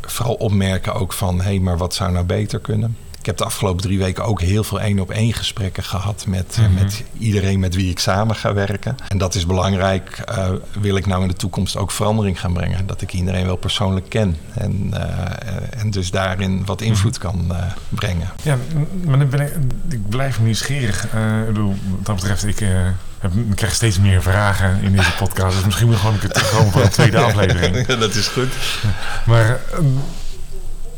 vooral 0.01 0.35
opmerken 0.35 0.93
ook 0.93 1.13
van, 1.13 1.37
hé, 1.37 1.43
hey, 1.43 1.59
maar 1.59 1.77
wat 1.77 1.93
zou 1.93 2.11
nou 2.11 2.25
beter 2.25 2.59
kunnen? 2.59 2.97
Ik 3.19 3.25
heb 3.25 3.37
de 3.37 3.43
afgelopen 3.43 3.81
drie 3.81 3.97
weken 3.97 4.23
ook 4.23 4.41
heel 4.41 4.63
veel 4.63 4.81
één 4.81 4.99
op 4.99 5.11
één 5.11 5.33
gesprekken 5.33 5.83
gehad 5.83 6.25
met, 6.27 6.57
mm 6.57 6.65
-hmm. 6.65 6.73
met 6.73 7.03
iedereen 7.17 7.59
met 7.59 7.75
wie 7.75 7.89
ik 7.89 7.99
samen 7.99 8.35
ga 8.35 8.53
werken. 8.53 8.95
En 9.07 9.17
dat 9.17 9.35
is 9.35 9.45
belangrijk. 9.45 10.23
Uh, 10.29 10.49
wil 10.79 10.95
ik 10.95 11.05
nou 11.05 11.21
in 11.21 11.27
de 11.27 11.33
toekomst 11.33 11.77
ook 11.77 11.91
verandering 11.91 12.39
gaan 12.39 12.53
brengen? 12.53 12.87
Dat 12.87 13.01
ik 13.01 13.13
iedereen 13.13 13.45
wel 13.45 13.55
persoonlijk 13.55 14.09
ken. 14.09 14.37
En, 14.53 14.91
uh, 14.93 15.81
en 15.81 15.89
dus 15.89 16.11
daarin 16.11 16.65
wat 16.65 16.81
invloed 16.81 17.17
kan 17.17 17.47
uh, 17.51 17.63
brengen. 17.89 18.29
Ja, 18.41 18.57
maar 19.05 19.19
dan 19.19 19.29
ben 19.29 19.41
ik, 19.41 19.53
ik 19.89 20.09
blijf 20.09 20.39
nieuwsgierig. 20.39 21.03
ik 21.03 21.45
bedoel, 21.45 21.75
wat 21.89 22.05
dat 22.05 22.15
betreft, 22.15 22.45
ik, 22.45 22.59
ik 23.49 23.55
krijg 23.55 23.73
steeds 23.73 23.99
meer 23.99 24.21
vragen 24.21 24.81
in 24.81 24.95
deze 24.95 25.15
podcast. 25.15 25.55
Dus 25.55 25.65
misschien 25.65 25.85
moet 25.85 25.95
ik 25.95 26.01
gewoon 26.01 26.15
een 26.15 26.21
keer 26.21 26.31
terugkomen 26.31 26.71
voor 26.71 26.81
de 26.81 26.89
tweede 26.89 27.19
aflevering. 27.29 27.87
Ja, 27.87 27.95
dat 27.95 28.15
is 28.15 28.27
goed. 28.27 28.53
Maar 29.25 29.59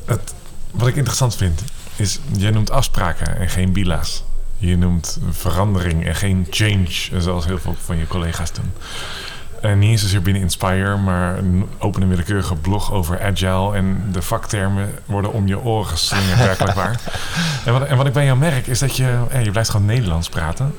het, 0.05 0.33
wat 0.71 0.87
ik 0.87 0.95
interessant 0.95 1.35
vind, 1.35 1.61
is, 2.01 2.19
jij 2.37 2.51
noemt 2.51 2.71
afspraken 2.71 3.37
en 3.37 3.49
geen 3.49 3.71
bila's. 3.71 4.23
Je 4.57 4.77
noemt 4.77 5.19
verandering 5.29 6.05
en 6.05 6.15
geen 6.15 6.47
change, 6.49 7.21
zoals 7.21 7.45
heel 7.45 7.57
veel 7.57 7.75
van 7.83 7.97
je 7.97 8.07
collega's 8.07 8.53
doen. 8.53 8.71
En 9.61 9.79
niet 9.79 9.89
eens 9.89 10.01
zozeer 10.01 10.21
binnen 10.21 10.41
Inspire, 10.41 10.97
maar 10.97 11.37
een 11.37 11.69
opene 11.77 12.05
willekeurige 12.05 12.55
blog 12.55 12.91
over 12.91 13.23
agile. 13.23 13.75
En 13.75 14.03
de 14.11 14.21
vaktermen 14.21 14.93
worden 15.05 15.33
om 15.33 15.47
je 15.47 15.59
oren 15.59 15.89
geslingerd, 15.89 16.37
werkelijk 16.37 16.75
waar. 16.75 16.99
En 17.65 17.73
wat, 17.73 17.83
en 17.83 17.97
wat 17.97 18.07
ik 18.07 18.13
bij 18.13 18.25
jou 18.25 18.37
merk, 18.37 18.67
is 18.67 18.79
dat 18.79 18.95
je, 18.95 19.23
ja, 19.31 19.39
je 19.39 19.51
blijft 19.51 19.69
gewoon 19.69 19.85
Nederlands 19.85 20.29
praten. 20.29 20.73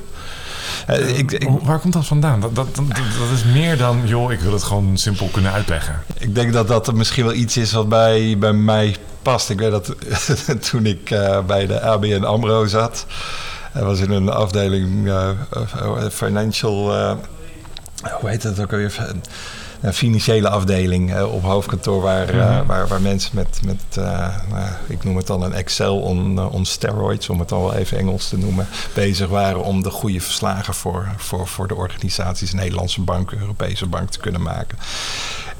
Uh, 0.89 1.17
ik, 1.17 1.31
ik, 1.31 1.49
Waar 1.61 1.79
komt 1.79 1.93
dat 1.93 2.05
vandaan? 2.05 2.39
Dat, 2.39 2.55
dat, 2.55 2.75
dat, 2.75 2.87
dat, 2.87 3.29
is 3.33 3.43
meer 3.43 3.77
dan, 3.77 4.01
joh, 4.05 4.31
ik 4.31 4.39
wil 4.39 4.53
het 4.53 4.63
gewoon 4.63 4.97
simpel 4.97 5.27
kunnen 5.27 5.51
uitleggen. 5.51 6.03
Ik 6.17 6.35
denk 6.35 6.53
dat 6.53 6.67
dat 6.67 6.93
misschien 6.93 7.23
wel 7.25 7.33
iets 7.33 7.57
is 7.57 7.71
wat 7.71 7.89
bij, 7.89 8.37
bij 8.37 8.53
mij 8.53 8.95
past. 9.21 9.49
Ik 9.49 9.59
weet 9.59 9.71
dat 9.71 9.95
toen 10.69 10.85
ik 10.85 11.09
uh, 11.09 11.39
bij 11.45 11.65
de 11.65 11.81
ABN 11.81 12.23
AMRO 12.23 12.65
zat... 12.65 13.05
Was 13.73 13.99
in 13.99 14.11
een 14.11 14.29
afdeling 14.29 15.05
uh, 15.05 15.29
financial... 16.11 16.93
hoe 18.19 18.29
heet 18.29 18.41
dat 18.41 18.59
ook 18.59 18.71
alweer? 18.71 19.13
Financiële 19.91 20.49
afdeling 20.49 21.21
op 21.23 21.43
hoofdkantoor... 21.43 22.01
waar, 22.01 22.33
mm-hmm. 22.33 22.65
waar, 22.65 22.87
waar 22.87 23.01
mensen 23.01 23.31
met, 23.35 23.59
met 23.65 23.83
nou, 24.49 24.71
ik 24.87 25.03
noem 25.03 25.15
het 25.15 25.27
dan 25.27 25.43
een 25.43 25.53
Excel 25.53 25.99
on, 25.99 26.39
on 26.51 26.65
steroids... 26.65 27.29
om 27.29 27.39
het 27.39 27.49
dan 27.49 27.61
wel 27.61 27.73
even 27.73 27.97
Engels 27.97 28.29
te 28.29 28.37
noemen... 28.37 28.67
bezig 28.93 29.29
waren 29.29 29.63
om 29.63 29.83
de 29.83 29.89
goede 29.89 30.19
verslagen 30.19 30.73
voor, 30.73 31.07
voor, 31.17 31.47
voor 31.47 31.67
de 31.67 31.75
organisaties... 31.75 32.53
Nederlandse 32.53 33.01
bank, 33.01 33.31
Europese 33.31 33.85
bank 33.85 34.09
te 34.09 34.19
kunnen 34.19 34.41
maken. 34.41 34.77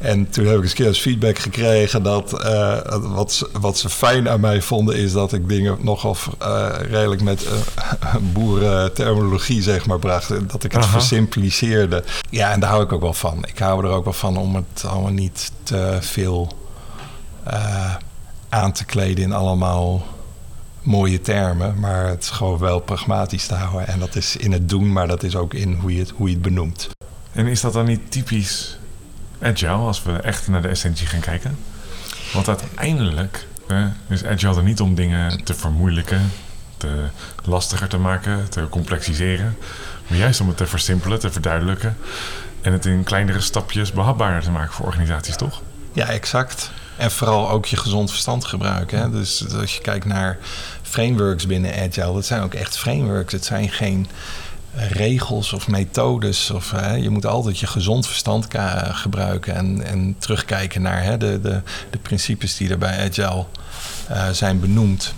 En 0.03 0.29
toen 0.29 0.45
heb 0.45 0.57
ik 0.57 0.63
eens 0.63 0.73
keer 0.73 0.87
als 0.87 0.99
feedback 0.99 1.39
gekregen 1.39 2.03
dat 2.03 2.43
uh, 2.45 2.77
wat, 3.01 3.31
ze, 3.31 3.49
wat 3.59 3.77
ze 3.77 3.89
fijn 3.89 4.29
aan 4.29 4.39
mij 4.39 4.61
vonden 4.61 4.95
is 4.95 5.11
dat 5.11 5.33
ik 5.33 5.49
dingen 5.49 5.77
nogal 5.81 6.15
uh, 6.41 6.69
redelijk 6.89 7.21
met 7.21 7.45
uh, 7.45 8.15
boerenterminologie 8.33 9.61
zeg 9.61 9.85
maar 9.85 9.99
bracht. 9.99 10.49
Dat 10.49 10.63
ik 10.63 10.71
het 10.71 10.83
Aha. 10.83 10.91
versimpliceerde. 10.91 12.03
Ja, 12.29 12.51
en 12.51 12.59
daar 12.59 12.69
hou 12.69 12.83
ik 12.83 12.91
ook 12.91 13.01
wel 13.01 13.13
van. 13.13 13.45
Ik 13.47 13.57
hou 13.57 13.85
er 13.85 13.91
ook 13.91 14.03
wel 14.03 14.13
van 14.13 14.37
om 14.37 14.55
het 14.55 14.85
allemaal 14.85 15.11
niet 15.11 15.51
te 15.63 15.97
veel 16.01 16.51
aan 18.49 18.71
te 18.71 18.85
kleden 18.85 19.23
in 19.23 19.33
allemaal 19.33 20.07
mooie 20.81 21.21
termen. 21.21 21.79
Maar 21.79 22.07
het 22.07 22.23
is 22.23 22.29
gewoon 22.29 22.57
wel 22.57 22.79
pragmatisch 22.79 23.45
te 23.45 23.53
houden. 23.53 23.87
En 23.87 23.99
dat 23.99 24.15
is 24.15 24.35
in 24.35 24.51
het 24.51 24.69
doen, 24.69 24.91
maar 24.91 25.07
dat 25.07 25.23
is 25.23 25.35
ook 25.35 25.53
in 25.53 25.73
hoe 25.73 25.93
je 25.93 25.99
het, 25.99 26.09
hoe 26.09 26.27
je 26.27 26.33
het 26.33 26.43
benoemt. 26.43 26.89
En 27.31 27.47
is 27.47 27.61
dat 27.61 27.73
dan 27.73 27.85
niet 27.85 28.11
typisch 28.11 28.77
agile 29.43 29.69
als 29.69 30.03
we 30.03 30.11
echt 30.11 30.47
naar 30.47 30.61
de 30.61 30.67
essentie 30.67 31.07
gaan 31.07 31.19
kijken? 31.19 31.57
Want 32.33 32.47
uiteindelijk 32.47 33.47
hè, 33.67 33.85
is 34.09 34.25
agile 34.25 34.55
er 34.55 34.63
niet 34.63 34.81
om 34.81 34.95
dingen 34.95 35.43
te 35.43 35.53
vermoeilijken, 35.53 36.31
te 36.77 37.05
lastiger 37.43 37.87
te 37.87 37.97
maken, 37.97 38.49
te 38.49 38.67
complexiseren. 38.69 39.57
Maar 40.07 40.17
juist 40.17 40.41
om 40.41 40.47
het 40.47 40.57
te 40.57 40.67
versimpelen, 40.67 41.19
te 41.19 41.31
verduidelijken 41.31 41.97
en 42.61 42.71
het 42.71 42.85
in 42.85 43.03
kleinere 43.03 43.41
stapjes 43.41 43.91
behapbaarder 43.91 44.41
te 44.41 44.51
maken 44.51 44.73
voor 44.73 44.85
organisaties, 44.85 45.35
toch? 45.35 45.61
Ja, 45.93 46.05
exact. 46.07 46.71
En 46.97 47.11
vooral 47.11 47.49
ook 47.49 47.65
je 47.65 47.77
gezond 47.77 48.09
verstand 48.09 48.45
gebruiken. 48.45 48.99
Hè? 48.99 49.09
Dus 49.09 49.53
als 49.53 49.75
je 49.75 49.81
kijkt 49.81 50.05
naar 50.05 50.37
frameworks 50.81 51.45
binnen 51.45 51.73
Agile, 51.73 52.13
dat 52.13 52.25
zijn 52.25 52.41
ook 52.41 52.53
echt 52.53 52.77
frameworks. 52.77 53.33
Het 53.33 53.45
zijn 53.45 53.69
geen 53.69 54.07
regels 54.75 55.53
of 55.53 55.67
methodes. 55.67 56.51
Of, 56.51 56.71
hè, 56.71 56.93
je 56.93 57.09
moet 57.09 57.25
altijd 57.25 57.59
je 57.59 57.67
gezond 57.67 58.07
verstand 58.07 58.47
gebruiken 58.91 59.55
en, 59.55 59.85
en 59.85 60.15
terugkijken 60.17 60.81
naar 60.81 61.03
hè, 61.03 61.17
de, 61.17 61.39
de, 61.41 61.61
de 61.89 61.97
principes 61.97 62.57
die 62.57 62.69
er 62.69 62.77
bij 62.77 63.09
Agile 63.09 63.45
uh, 64.11 64.29
zijn 64.29 64.59
benoemd. 64.59 65.13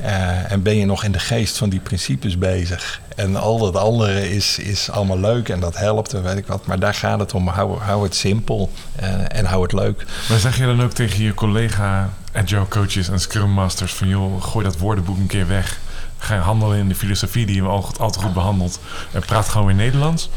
Uh, 0.00 0.52
en 0.52 0.62
ben 0.62 0.76
je 0.76 0.86
nog 0.86 1.04
in 1.04 1.12
de 1.12 1.18
geest 1.18 1.58
van 1.58 1.68
die 1.68 1.80
principes 1.80 2.38
bezig? 2.38 3.00
En 3.16 3.36
al 3.36 3.58
dat 3.58 3.76
andere 3.76 4.30
is, 4.30 4.58
is 4.58 4.90
allemaal 4.90 5.18
leuk 5.18 5.48
en 5.48 5.60
dat 5.60 5.76
helpt 5.76 6.14
en 6.14 6.22
weet 6.22 6.36
ik 6.36 6.46
wat. 6.46 6.66
Maar 6.66 6.78
daar 6.78 6.94
gaat 6.94 7.20
het 7.20 7.34
om. 7.34 7.48
Hou, 7.48 7.78
hou 7.78 8.02
het 8.02 8.14
simpel 8.14 8.70
en, 8.96 9.30
en 9.30 9.44
hou 9.44 9.62
het 9.62 9.72
leuk. 9.72 10.06
Maar 10.28 10.38
zeg 10.38 10.56
je 10.56 10.64
dan 10.64 10.82
ook 10.82 10.92
tegen 10.92 11.24
je 11.24 11.34
collega 11.34 12.10
agile 12.32 12.68
coaches 12.68 13.08
en 13.08 13.20
scrum 13.20 13.50
masters 13.50 13.92
van... 13.92 14.08
joh, 14.08 14.42
gooi 14.42 14.64
dat 14.64 14.78
woordenboek 14.78 15.16
een 15.16 15.26
keer 15.26 15.46
weg 15.46 15.80
ga 16.20 16.38
handelen 16.38 16.78
in 16.78 16.88
de 16.88 16.94
filosofie 16.94 17.46
die 17.46 17.54
je 17.54 17.62
altijd 17.62 18.16
goed 18.16 18.32
behandelt. 18.32 18.80
En 19.12 19.20
praat 19.20 19.48
gewoon 19.48 19.66
weer 19.66 19.76
Nederlands. 19.76 20.30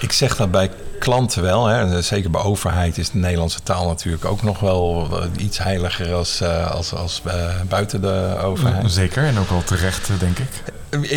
Ik 0.00 0.12
zeg 0.12 0.36
dat 0.36 0.50
bij 0.50 0.70
klanten 1.00 1.42
wel. 1.42 1.66
Hè. 1.66 2.02
Zeker 2.02 2.30
bij 2.30 2.42
overheid 2.42 2.98
is 2.98 3.10
de 3.10 3.18
Nederlandse 3.18 3.62
taal 3.62 3.86
natuurlijk 3.86 4.24
ook 4.24 4.42
nog 4.42 4.60
wel 4.60 5.08
iets 5.36 5.58
heiliger 5.58 6.14
als, 6.14 6.40
uh, 6.42 6.70
als, 6.70 6.94
als 6.94 7.22
uh, 7.26 7.32
buiten 7.68 8.00
de 8.00 8.36
overheid. 8.42 8.92
Zeker, 8.92 9.24
en 9.24 9.38
ook 9.38 9.50
wel 9.50 9.64
terecht, 9.64 10.10
denk 10.18 10.38
ik. 10.38 10.48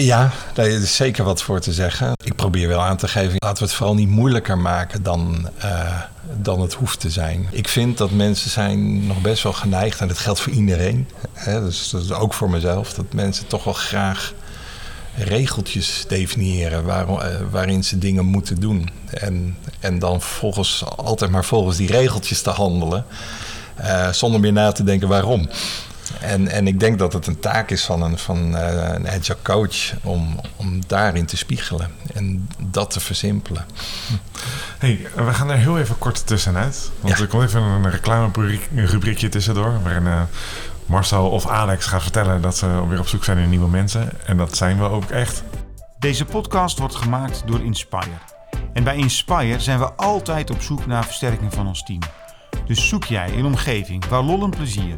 Ja, 0.01 0.31
daar 0.53 0.67
is 0.67 0.95
zeker 0.95 1.23
wat 1.23 1.41
voor 1.41 1.59
te 1.59 1.73
zeggen. 1.73 2.11
Ik 2.23 2.35
probeer 2.35 2.67
wel 2.67 2.81
aan 2.81 2.97
te 2.97 3.07
geven, 3.07 3.35
laten 3.37 3.57
we 3.57 3.69
het 3.69 3.73
vooral 3.77 3.95
niet 3.95 4.09
moeilijker 4.09 4.57
maken 4.57 5.03
dan, 5.03 5.49
uh, 5.63 6.01
dan 6.41 6.61
het 6.61 6.73
hoeft 6.73 6.99
te 6.99 7.09
zijn. 7.09 7.47
Ik 7.51 7.67
vind 7.67 7.97
dat 7.97 8.11
mensen 8.11 8.49
zijn 8.49 9.07
nog 9.07 9.21
best 9.21 9.43
wel 9.43 9.53
geneigd, 9.53 9.99
en 9.99 10.07
dat 10.07 10.17
geldt 10.17 10.39
voor 10.39 10.53
iedereen, 10.53 11.07
hè, 11.33 11.63
dus 11.63 12.11
ook 12.11 12.33
voor 12.33 12.49
mezelf, 12.49 12.93
dat 12.93 13.13
mensen 13.13 13.47
toch 13.47 13.63
wel 13.63 13.73
graag 13.73 14.33
regeltjes 15.15 16.05
definiëren 16.07 16.83
waar, 16.83 17.09
uh, 17.09 17.17
waarin 17.51 17.83
ze 17.83 17.97
dingen 17.97 18.25
moeten 18.25 18.59
doen. 18.59 18.89
En, 19.09 19.57
en 19.79 19.99
dan 19.99 20.21
volgens, 20.21 20.83
altijd 20.95 21.31
maar 21.31 21.45
volgens 21.45 21.77
die 21.77 21.91
regeltjes 21.91 22.41
te 22.41 22.49
handelen, 22.49 23.05
uh, 23.81 24.09
zonder 24.11 24.39
meer 24.39 24.53
na 24.53 24.71
te 24.71 24.83
denken 24.83 25.07
waarom. 25.07 25.49
En, 26.19 26.47
en 26.47 26.67
ik 26.67 26.79
denk 26.79 26.99
dat 26.99 27.13
het 27.13 27.27
een 27.27 27.39
taak 27.39 27.69
is 27.69 27.83
van 27.83 28.01
een, 28.01 28.17
van, 28.17 28.55
uh, 28.55 28.89
een 28.93 29.07
agile 29.07 29.37
coach 29.41 29.93
om, 30.03 30.39
om 30.55 30.81
daarin 30.87 31.25
te 31.25 31.37
spiegelen 31.37 31.91
en 32.13 32.49
dat 32.59 32.91
te 32.91 32.99
versimpelen. 32.99 33.65
hey, 34.77 35.07
we 35.15 35.33
gaan 35.33 35.49
er 35.49 35.57
heel 35.57 35.79
even 35.79 35.97
kort 35.97 36.27
tussenuit. 36.27 36.91
Want 36.99 37.19
er 37.19 37.27
komt 37.27 37.43
even 37.43 37.61
een 37.61 37.89
reclamerubriekje 37.89 39.29
tussendoor. 39.29 39.79
Waarin 39.83 40.03
uh, 40.03 40.21
Marcel 40.85 41.29
of 41.29 41.47
Alex 41.47 41.85
gaat 41.85 42.01
vertellen 42.01 42.41
dat 42.41 42.57
ze 42.57 42.87
weer 42.87 42.99
op 42.99 43.07
zoek 43.07 43.23
zijn 43.23 43.37
naar 43.37 43.47
nieuwe 43.47 43.69
mensen. 43.69 44.25
En 44.25 44.37
dat 44.37 44.57
zijn 44.57 44.77
we 44.77 44.89
ook 44.89 45.09
echt. 45.09 45.43
Deze 45.99 46.25
podcast 46.25 46.79
wordt 46.79 46.95
gemaakt 46.95 47.43
door 47.45 47.61
Inspire. 47.61 48.17
En 48.73 48.83
bij 48.83 48.95
Inspire 48.95 49.59
zijn 49.59 49.79
we 49.79 49.93
altijd 49.93 50.49
op 50.49 50.61
zoek 50.61 50.85
naar 50.85 51.05
versterking 51.05 51.53
van 51.53 51.67
ons 51.67 51.83
team. 51.83 51.99
Dus 52.65 52.87
zoek 52.87 53.03
jij 53.03 53.37
een 53.37 53.45
omgeving 53.45 54.05
waar 54.05 54.21
lol 54.21 54.43
en 54.43 54.49
plezier, 54.49 54.97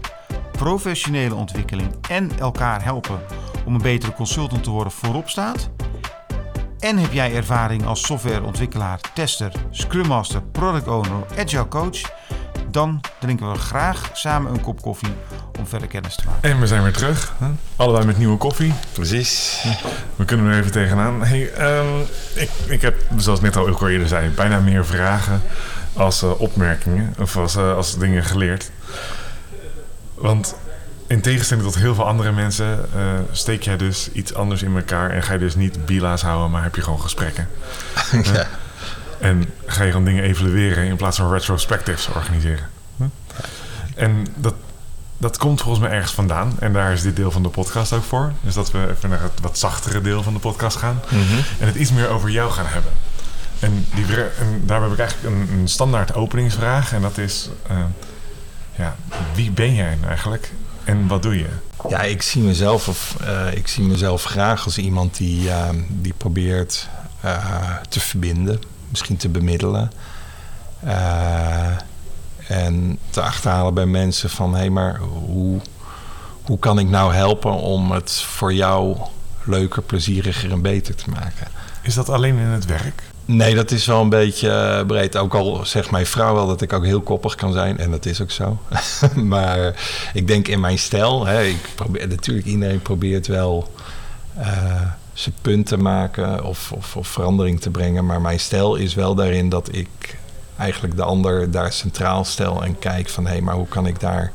professionele 0.51 1.35
ontwikkeling 1.35 1.95
en 2.09 2.39
elkaar 2.39 2.83
helpen 2.83 3.19
om 3.65 3.75
een 3.75 3.81
betere 3.81 4.13
consultant 4.13 4.63
te 4.63 4.69
worden 4.69 4.93
voorop 4.93 5.29
staat? 5.29 5.69
En 6.79 6.97
heb 6.97 7.13
jij 7.13 7.35
ervaring 7.35 7.85
als 7.85 8.05
softwareontwikkelaar, 8.05 8.99
tester, 9.13 9.51
scrum 9.69 10.07
master, 10.07 10.41
product 10.43 10.87
owner, 10.87 11.25
agile 11.37 11.67
coach? 11.67 12.01
Dan 12.71 13.01
drinken 13.19 13.51
we 13.51 13.57
graag 13.57 14.09
samen 14.13 14.51
een 14.51 14.61
kop 14.61 14.81
koffie 14.81 15.13
om 15.59 15.67
verder 15.67 15.87
kennis 15.87 16.15
te 16.15 16.23
maken. 16.25 16.49
En 16.49 16.59
we 16.59 16.67
zijn 16.67 16.83
weer 16.83 16.93
terug. 16.93 17.33
Hè? 17.37 17.47
Allebei 17.75 18.05
met 18.05 18.17
nieuwe 18.17 18.37
koffie. 18.37 18.73
Precies. 18.93 19.63
We 20.15 20.25
kunnen 20.25 20.51
er 20.51 20.59
even 20.59 20.71
tegenaan. 20.71 21.23
Hey, 21.23 21.77
um, 21.77 22.01
ik, 22.33 22.49
ik 22.67 22.81
heb, 22.81 22.95
zoals 23.17 23.41
net 23.41 23.55
al 23.55 23.67
ook 23.67 23.81
al 23.81 23.89
eerder 23.89 24.07
zei, 24.07 24.29
bijna 24.29 24.59
meer 24.59 24.85
vragen 24.85 25.41
als 25.93 26.23
uh, 26.23 26.41
opmerkingen 26.41 27.15
of 27.19 27.37
als, 27.37 27.55
uh, 27.55 27.75
als 27.75 27.97
dingen 27.97 28.23
geleerd. 28.23 28.71
Want 30.13 30.55
in 31.07 31.21
tegenstelling 31.21 31.65
tot 31.65 31.75
heel 31.75 31.95
veel 31.95 32.07
andere 32.07 32.31
mensen 32.31 32.85
uh, 32.95 33.01
steek 33.31 33.63
jij 33.63 33.77
dus 33.77 34.11
iets 34.11 34.33
anders 34.33 34.63
in 34.63 34.75
elkaar 34.75 35.09
en 35.09 35.23
ga 35.23 35.33
je 35.33 35.39
dus 35.39 35.55
niet 35.55 35.85
bila's 35.85 36.21
houden, 36.21 36.51
maar 36.51 36.63
heb 36.63 36.75
je 36.75 36.81
gewoon 36.81 37.01
gesprekken. 37.01 37.47
ja. 38.33 38.47
En 39.19 39.45
ga 39.65 39.83
je 39.83 39.91
gewoon 39.91 40.05
dingen 40.05 40.23
evalueren 40.23 40.83
in 40.83 40.95
plaats 40.95 41.17
van 41.17 41.31
retrospectives 41.31 42.07
organiseren. 42.07 42.69
En 43.95 44.27
dat, 44.35 44.55
dat 45.17 45.37
komt 45.37 45.61
volgens 45.61 45.83
mij 45.83 45.93
ergens 45.93 46.13
vandaan. 46.13 46.55
En 46.59 46.73
daar 46.73 46.91
is 46.91 47.01
dit 47.01 47.15
deel 47.15 47.31
van 47.31 47.43
de 47.43 47.49
podcast 47.49 47.93
ook 47.93 48.03
voor. 48.03 48.31
Dus 48.41 48.53
dat 48.53 48.71
we 48.71 48.89
even 48.89 49.09
naar 49.09 49.21
het 49.21 49.39
wat 49.41 49.57
zachtere 49.57 50.01
deel 50.01 50.23
van 50.23 50.33
de 50.33 50.39
podcast 50.39 50.77
gaan. 50.77 51.01
Mm 51.09 51.27
-hmm. 51.27 51.43
En 51.59 51.67
het 51.67 51.75
iets 51.75 51.91
meer 51.91 52.09
over 52.09 52.29
jou 52.29 52.51
gaan 52.51 52.65
hebben. 52.67 52.91
En, 53.59 53.85
die, 53.95 54.05
en 54.15 54.63
daar 54.65 54.81
heb 54.81 54.91
ik 54.91 54.99
eigenlijk 54.99 55.35
een, 55.35 55.49
een, 55.59 55.67
standaard 55.67 56.13
openingsvraag. 56.13 56.93
En 56.93 57.01
dat 57.01 57.17
is: 57.17 57.49
uh, 57.71 57.77
ja, 58.75 58.95
wie 59.35 59.51
ben 59.51 59.75
jij 59.75 59.97
eigenlijk 60.07 60.51
en 60.83 61.07
wat 61.07 61.21
doe 61.21 61.37
je? 61.37 61.47
Ja, 61.89 62.01
ik 62.01 62.21
zie 62.21 62.41
mezelf, 62.41 62.87
of, 62.87 63.15
uh, 63.21 63.53
ik 63.53 63.67
zie 63.67 63.83
mezelf 63.83 64.23
graag 64.23 64.65
als 64.65 64.77
iemand 64.77 65.17
die, 65.17 65.43
uh, 65.43 65.69
die 65.87 66.13
probeert 66.17 66.89
te 67.89 67.99
verbinden, 67.99 68.59
misschien 68.95 69.17
te 69.17 69.29
bemiddelen. 69.29 69.91
en 72.47 72.99
te 73.09 73.21
achterhalen 73.21 73.73
bij 73.73 73.85
mensen 73.85 74.29
van 74.29 74.51
hé, 74.53 74.59
hey, 74.59 74.69
maar 74.69 74.97
hoe, 74.97 75.59
hoe 76.43 76.59
kan 76.59 76.79
ik 76.79 76.89
nou 76.89 77.13
helpen 77.13 77.51
om 77.51 77.91
het 77.91 78.11
voor 78.11 78.53
jou 78.53 78.97
leuker, 79.43 79.81
plezieriger 79.81 80.51
en 80.51 80.61
beter 80.61 80.95
te 80.95 81.09
maken? 81.09 81.47
Is 81.81 81.93
dat 81.93 82.09
alleen 82.09 82.37
in 82.37 82.45
het 82.45 82.65
werk? 82.65 83.03
Nee, 83.25 83.55
dat 83.55 83.71
is 83.71 83.85
wel 83.85 84.01
een 84.01 84.09
beetje 84.09 84.83
breed. 84.87 85.17
Ook 85.17 85.33
al 85.33 85.65
zegt 85.65 85.91
mijn 85.91 86.05
vrouw 86.05 86.33
wel 86.33 86.47
dat 86.47 86.61
ik 86.61 86.73
ook 86.73 86.85
heel 86.85 87.01
koppig 87.01 87.35
kan 87.35 87.53
zijn. 87.53 87.77
En 87.77 87.91
dat 87.91 88.05
is 88.05 88.21
ook 88.21 88.31
zo. 88.31 88.59
maar 89.15 89.73
ik 90.13 90.27
denk 90.27 90.47
in 90.47 90.59
mijn 90.59 90.79
stijl... 90.79 91.25
Hè, 91.25 91.43
ik 91.43 91.69
probeer, 91.75 92.07
natuurlijk, 92.07 92.47
iedereen 92.47 92.81
probeert 92.81 93.27
wel 93.27 93.73
uh, 94.39 94.81
zijn 95.15 95.35
punt 95.41 95.65
te 95.65 95.77
maken... 95.77 96.43
Of, 96.43 96.71
of, 96.71 96.95
of 96.95 97.07
verandering 97.07 97.61
te 97.61 97.69
brengen. 97.69 98.05
Maar 98.05 98.21
mijn 98.21 98.39
stijl 98.39 98.75
is 98.75 98.93
wel 98.93 99.15
daarin 99.15 99.49
dat 99.49 99.75
ik 99.75 100.17
eigenlijk 100.57 100.95
de 100.95 101.03
ander 101.03 101.51
daar 101.51 101.71
centraal 101.71 102.25
stel... 102.25 102.63
en 102.63 102.79
kijk 102.79 103.09
van, 103.09 103.25
hé, 103.25 103.31
hey, 103.31 103.41
maar 103.41 103.55
hoe 103.55 103.67
kan 103.67 103.87
ik 103.87 103.99
daar 103.99 104.31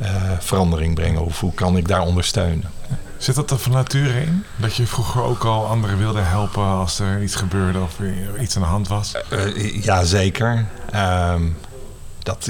uh, 0.00 0.08
verandering 0.38 0.94
brengen? 0.94 1.24
Of 1.24 1.40
hoe 1.40 1.54
kan 1.54 1.76
ik 1.76 1.88
daar 1.88 2.02
ondersteunen? 2.02 2.70
Zit 3.16 3.34
dat 3.34 3.50
er 3.50 3.58
van 3.58 3.72
nature 3.72 4.20
in? 4.20 4.44
Dat 4.56 4.74
je 4.74 4.86
vroeger 4.86 5.22
ook 5.22 5.44
al 5.44 5.66
anderen 5.66 5.98
wilde 5.98 6.20
helpen 6.20 6.64
als 6.64 6.98
er 6.98 7.22
iets 7.22 7.34
gebeurde 7.34 7.80
of 7.80 7.98
iets 8.40 8.56
aan 8.56 8.62
de 8.62 8.68
hand 8.68 8.88
was? 8.88 9.12
Uh, 9.32 9.82
ja, 9.82 10.04
zeker. 10.04 10.66
Um, 10.94 11.56
dat, 12.18 12.48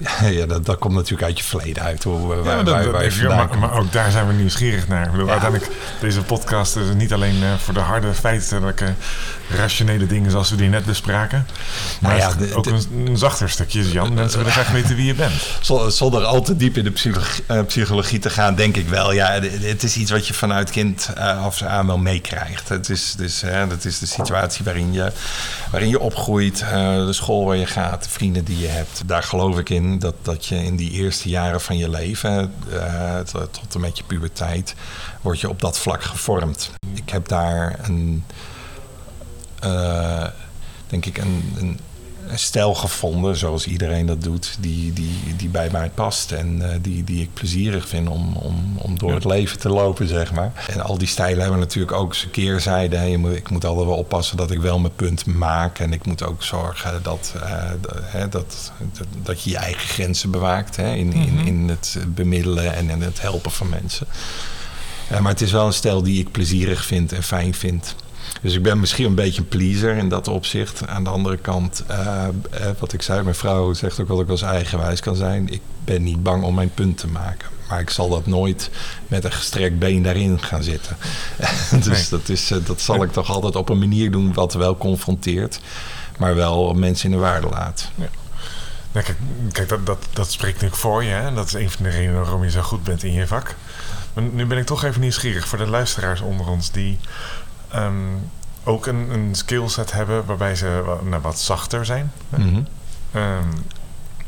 ja, 0.38 0.46
dat, 0.46 0.66
dat 0.66 0.78
komt 0.78 0.94
natuurlijk 0.94 1.22
uit 1.22 1.38
je 1.38 1.44
verleden 1.44 1.82
uit. 1.82 2.04
Hoe, 2.04 2.26
waar, 2.26 2.56
ja, 2.56 2.62
dat, 2.62 2.84
waar, 2.84 3.28
maar, 3.28 3.58
maar, 3.58 3.78
ook 3.78 3.92
daar 3.92 4.10
zijn 4.10 4.26
we 4.26 4.32
nieuwsgierig 4.32 4.88
naar. 4.88 5.04
Ik 5.04 5.10
bedoel, 5.10 5.26
ja. 5.26 5.32
Uiteindelijk, 5.32 5.72
deze 6.00 6.22
podcast 6.22 6.76
is 6.76 6.94
niet 6.94 7.12
alleen 7.12 7.36
uh, 7.36 7.54
voor 7.54 7.74
de 7.74 7.80
harde 7.80 8.14
feitelijke, 8.14 8.94
rationele 9.48 10.06
dingen 10.06 10.30
zoals 10.30 10.50
we 10.50 10.56
die 10.56 10.68
net 10.68 10.84
bespraken. 10.84 11.46
Maar 12.00 12.16
nou 12.16 12.30
ja, 12.30 12.38
de, 12.38 12.54
ook 12.54 12.64
de, 12.64 12.70
een, 12.70 13.06
een, 13.06 13.16
zachter 13.16 13.50
stukje, 13.50 13.90
Jan. 13.90 14.14
Mensen 14.14 14.38
willen 14.38 14.52
graag 14.52 14.70
weten 14.70 14.96
wie 14.96 15.06
je 15.06 15.14
bent. 15.14 15.32
Zonder 15.96 16.24
al 16.24 16.42
te 16.42 16.56
diep 16.56 16.76
in 16.76 16.84
de 16.84 16.90
psychologie, 16.90 17.44
uh, 17.50 17.62
psychologie 17.66 18.18
te 18.18 18.30
gaan, 18.30 18.54
denk 18.54 18.76
ik 18.76 18.88
wel. 18.88 19.12
Ja, 19.12 19.40
het 19.60 19.82
is 19.82 19.96
iets 19.96 20.10
wat 20.10 20.26
je 20.26 20.34
vanuit 20.34 20.70
kind 20.70 21.10
uh, 21.18 21.44
af 21.44 21.62
aan 21.62 21.86
wel 21.86 21.98
meekrijgt. 21.98 22.68
Het 22.68 22.88
is, 22.88 23.14
dus, 23.16 23.40
hè, 23.40 23.66
dat 23.66 23.84
is 23.84 23.98
de 23.98 24.06
situatie 24.06 24.64
waarin 24.64 24.92
je, 24.92 25.12
waarin 25.70 25.88
je 25.88 26.00
opgroeit, 26.00 26.58
de 26.58 27.12
school 27.12 27.44
waar 27.44 27.56
je 27.56 27.66
gaat, 27.66 28.04
de 28.04 28.10
vrienden 28.10 28.44
die 28.44 28.58
je 28.58 28.66
hebt. 28.66 29.02
Daar 29.06 29.22
geloof 29.22 29.58
ik 29.58 29.70
in 29.70 29.89
dat, 29.98 30.14
dat 30.22 30.46
je 30.46 30.64
in 30.64 30.76
die 30.76 30.90
eerste 30.90 31.28
jaren 31.28 31.60
van 31.60 31.76
je 31.76 31.88
leven, 31.88 32.54
uh, 32.72 33.18
tot 33.18 33.74
en 33.74 33.80
met 33.80 33.98
je 33.98 34.04
puberteit, 34.04 34.74
word 35.20 35.40
je 35.40 35.48
op 35.48 35.60
dat 35.60 35.78
vlak 35.78 36.02
gevormd. 36.02 36.70
Ik 36.94 37.10
heb 37.10 37.28
daar 37.28 37.78
een, 37.82 38.24
uh, 39.64 40.26
denk 40.86 41.06
ik, 41.06 41.18
een, 41.18 41.54
een, 41.58 41.80
stijl 42.34 42.74
gevonden, 42.74 43.36
zoals 43.36 43.66
iedereen 43.66 44.06
dat 44.06 44.22
doet, 44.22 44.56
die, 44.60 44.92
die, 44.92 45.36
die 45.36 45.48
bij 45.48 45.68
mij 45.72 45.90
past 45.90 46.32
en 46.32 46.58
uh, 46.58 46.68
die, 46.80 47.04
die 47.04 47.22
ik 47.22 47.34
plezierig 47.34 47.88
vind 47.88 48.08
om, 48.08 48.36
om, 48.36 48.76
om 48.78 48.98
door 48.98 49.08
ja. 49.08 49.14
het 49.14 49.24
leven 49.24 49.58
te 49.58 49.68
lopen, 49.68 50.08
zeg 50.08 50.32
maar. 50.32 50.52
En 50.68 50.80
al 50.80 50.98
die 50.98 51.08
stijlen 51.08 51.40
hebben 51.40 51.58
natuurlijk 51.58 51.92
ook 51.92 52.14
zijn 52.14 52.30
keerzijde. 52.30 52.96
Hè. 52.96 53.04
Je 53.04 53.18
moet, 53.18 53.36
ik 53.36 53.50
moet 53.50 53.64
altijd 53.64 53.86
wel 53.86 53.96
oppassen 53.96 54.36
dat 54.36 54.50
ik 54.50 54.60
wel 54.60 54.78
mijn 54.78 54.94
punt 54.94 55.26
maak 55.26 55.78
en 55.78 55.92
ik 55.92 56.06
moet 56.06 56.22
ook 56.22 56.42
zorgen 56.42 57.02
dat, 57.02 57.34
uh, 57.36 58.20
dat, 58.30 58.30
dat, 58.30 58.72
dat 59.22 59.42
je 59.42 59.50
je 59.50 59.56
eigen 59.56 59.88
grenzen 59.88 60.30
bewaakt 60.30 60.76
hè, 60.76 60.94
in, 60.94 61.12
in, 61.12 61.46
in 61.46 61.68
het 61.68 61.96
bemiddelen 62.08 62.74
en 62.74 62.90
in 62.90 63.02
het 63.02 63.20
helpen 63.20 63.50
van 63.50 63.68
mensen. 63.68 64.06
Uh, 65.12 65.18
maar 65.18 65.32
het 65.32 65.40
is 65.40 65.52
wel 65.52 65.66
een 65.66 65.72
stijl 65.72 66.02
die 66.02 66.20
ik 66.20 66.30
plezierig 66.30 66.84
vind 66.84 67.12
en 67.12 67.22
fijn 67.22 67.54
vind. 67.54 67.94
Dus 68.40 68.54
ik 68.54 68.62
ben 68.62 68.80
misschien 68.80 69.06
een 69.06 69.14
beetje 69.14 69.40
een 69.40 69.48
pleaser 69.48 69.96
in 69.96 70.08
dat 70.08 70.28
opzicht. 70.28 70.86
Aan 70.86 71.04
de 71.04 71.10
andere 71.10 71.36
kant, 71.36 71.84
uh, 71.90 72.26
wat 72.78 72.92
ik 72.92 73.02
zei, 73.02 73.22
mijn 73.22 73.34
vrouw 73.34 73.72
zegt 73.72 74.00
ook 74.00 74.08
wel 74.08 74.16
dat 74.16 74.28
ik 74.28 74.32
wel 74.32 74.48
eens 74.48 74.56
eigenwijs 74.56 75.00
kan 75.00 75.16
zijn. 75.16 75.48
Ik 75.48 75.60
ben 75.84 76.02
niet 76.02 76.22
bang 76.22 76.42
om 76.42 76.54
mijn 76.54 76.74
punt 76.74 76.98
te 76.98 77.08
maken. 77.08 77.48
Maar 77.68 77.80
ik 77.80 77.90
zal 77.90 78.08
dat 78.08 78.26
nooit 78.26 78.70
met 79.08 79.24
een 79.24 79.32
gestrekt 79.32 79.78
been 79.78 80.02
daarin 80.02 80.42
gaan 80.42 80.62
zitten. 80.62 80.96
dus 81.84 81.86
nee. 81.86 82.06
dat, 82.10 82.28
is, 82.28 82.50
uh, 82.50 82.58
dat 82.66 82.80
zal 82.80 83.02
ik 83.02 83.12
toch 83.12 83.30
altijd 83.30 83.56
op 83.56 83.68
een 83.68 83.78
manier 83.78 84.10
doen 84.10 84.32
wat 84.32 84.54
wel 84.54 84.76
confronteert. 84.76 85.60
Maar 86.18 86.34
wel 86.34 86.74
mensen 86.74 87.10
in 87.10 87.16
de 87.16 87.22
waarde 87.22 87.48
laat. 87.48 87.90
Ja. 87.94 88.08
Nou, 88.92 89.04
kijk, 89.04 89.18
kijk 89.52 89.68
dat, 89.68 89.86
dat, 89.86 90.06
dat 90.12 90.32
spreekt 90.32 90.54
natuurlijk 90.54 90.80
voor 90.80 91.04
je. 91.04 91.10
Hè? 91.10 91.34
Dat 91.34 91.46
is 91.46 91.52
een 91.52 91.70
van 91.70 91.84
de 91.84 91.90
redenen 91.90 92.20
waarom 92.20 92.44
je 92.44 92.50
zo 92.50 92.62
goed 92.62 92.84
bent 92.84 93.02
in 93.02 93.12
je 93.12 93.26
vak. 93.26 93.54
Maar 94.12 94.24
nu 94.24 94.46
ben 94.46 94.58
ik 94.58 94.66
toch 94.66 94.84
even 94.84 95.00
nieuwsgierig 95.00 95.48
voor 95.48 95.58
de 95.58 95.66
luisteraars 95.66 96.20
onder 96.20 96.48
ons... 96.48 96.70
die 96.70 96.98
um, 97.74 98.30
ook 98.64 98.86
een, 98.86 99.10
een 99.10 99.34
skillset 99.34 99.92
hebben 99.92 100.24
waarbij 100.24 100.54
ze 100.54 100.98
nou, 101.02 101.22
wat 101.22 101.38
zachter 101.38 101.84
zijn. 101.84 102.12
Mm-hmm. 102.28 102.66
Um, 103.14 103.64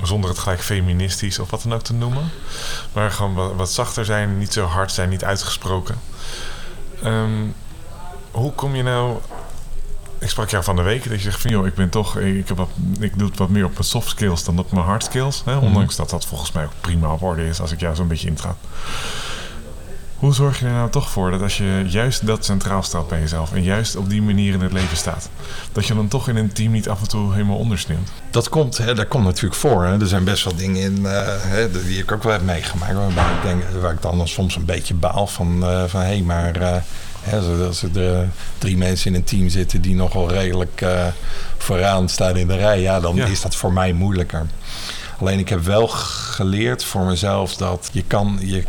zonder 0.02 0.30
het 0.30 0.38
gelijk 0.38 0.62
feministisch 0.62 1.38
of 1.38 1.50
wat 1.50 1.62
dan 1.62 1.74
ook 1.74 1.82
te 1.82 1.94
noemen. 1.94 2.30
Maar 2.92 3.10
gewoon 3.10 3.34
wat, 3.34 3.54
wat 3.54 3.70
zachter 3.70 4.04
zijn, 4.04 4.38
niet 4.38 4.52
zo 4.52 4.64
hard 4.64 4.92
zijn, 4.92 5.08
niet 5.08 5.24
uitgesproken. 5.24 5.94
Um, 7.04 7.54
hoe 8.30 8.52
kom 8.52 8.74
je 8.74 8.82
nou... 8.82 9.18
Ik 10.18 10.28
sprak 10.28 10.50
jou 10.50 10.64
van 10.64 10.76
de 10.76 10.82
week 10.82 11.08
dat 11.08 11.12
je 11.12 11.30
zegt 11.30 11.40
van... 11.40 11.50
joh, 11.50 11.66
ik 11.66 11.74
ben 11.74 11.88
toch... 11.88 12.18
Ik, 12.18 12.48
heb 12.48 12.56
wat, 12.56 12.68
ik 12.98 13.18
doe 13.18 13.28
het 13.28 13.38
wat 13.38 13.48
meer 13.48 13.64
op 13.64 13.72
mijn 13.72 13.84
soft 13.84 14.08
skills 14.08 14.44
dan 14.44 14.58
op 14.58 14.72
mijn 14.72 14.84
hard 14.84 15.04
skills. 15.04 15.42
Hè? 15.44 15.54
Ondanks 15.54 15.76
mm-hmm. 15.76 15.96
dat 15.96 16.10
dat 16.10 16.26
volgens 16.26 16.52
mij 16.52 16.64
ook 16.64 16.72
prima 16.80 17.12
op 17.12 17.22
orde 17.22 17.48
is... 17.48 17.60
als 17.60 17.72
ik 17.72 17.80
jou 17.80 17.94
zo'n 17.94 18.08
beetje 18.08 18.28
intraat. 18.28 18.56
Hoe 20.22 20.34
zorg 20.34 20.58
je 20.60 20.66
er 20.66 20.72
nou 20.72 20.90
toch 20.90 21.10
voor 21.10 21.30
dat 21.30 21.42
als 21.42 21.56
je 21.56 21.84
juist 21.88 22.26
dat 22.26 22.44
centraal 22.44 22.82
stelt 22.82 23.08
bij 23.08 23.20
jezelf 23.20 23.52
en 23.52 23.62
juist 23.62 23.96
op 23.96 24.10
die 24.10 24.22
manier 24.22 24.54
in 24.54 24.60
het 24.60 24.72
leven 24.72 24.96
staat, 24.96 25.28
dat 25.72 25.86
je 25.86 25.94
dan 25.94 26.08
toch 26.08 26.28
in 26.28 26.36
een 26.36 26.52
team 26.52 26.72
niet 26.72 26.88
af 26.88 27.00
en 27.00 27.08
toe 27.08 27.32
helemaal 27.32 27.56
ondersneeuwt? 27.56 28.08
Dat 28.30 28.48
komt, 28.48 28.78
hè, 28.78 28.94
dat 28.94 29.08
komt 29.08 29.24
natuurlijk 29.24 29.54
voor. 29.54 29.84
Hè. 29.84 30.00
Er 30.00 30.06
zijn 30.06 30.24
best 30.24 30.44
wel 30.44 30.56
dingen 30.56 30.82
in, 30.82 30.98
uh, 30.98 31.22
hè, 31.26 31.70
die 31.70 31.98
ik 31.98 32.12
ook 32.12 32.22
wel 32.22 32.32
heb 32.32 32.42
meegemaakt, 32.42 32.94
waarbij 32.94 33.24
ik 33.24 33.42
denk, 33.42 33.62
waar 33.80 33.92
ik 33.92 34.02
dan 34.02 34.28
soms 34.28 34.56
een 34.56 34.64
beetje 34.64 34.94
baal 34.94 35.26
van, 35.26 35.62
uh, 35.62 35.84
van 35.86 36.00
hé, 36.00 36.06
hey, 36.06 36.20
maar 36.20 36.60
uh, 36.60 36.76
hè, 37.20 37.38
als 37.66 37.82
er 37.82 38.28
drie 38.58 38.76
mensen 38.76 39.10
in 39.10 39.16
een 39.16 39.24
team 39.24 39.48
zitten 39.48 39.80
die 39.80 39.94
nogal 39.94 40.30
redelijk 40.30 40.84
vooraan 41.58 42.08
staan 42.08 42.36
in 42.36 42.46
de 42.46 42.56
rij, 42.56 42.80
ja, 42.80 43.00
dan 43.00 43.16
ja. 43.16 43.26
is 43.26 43.40
dat 43.40 43.54
voor 43.54 43.72
mij 43.72 43.92
moeilijker. 43.92 44.46
Alleen 45.18 45.38
ik 45.38 45.48
heb 45.48 45.64
wel 45.64 45.88
geleerd 45.88 46.84
voor 46.84 47.04
mezelf 47.04 47.56
dat 47.56 47.88
je 47.92 48.04
kan, 48.06 48.38
je, 48.40 48.64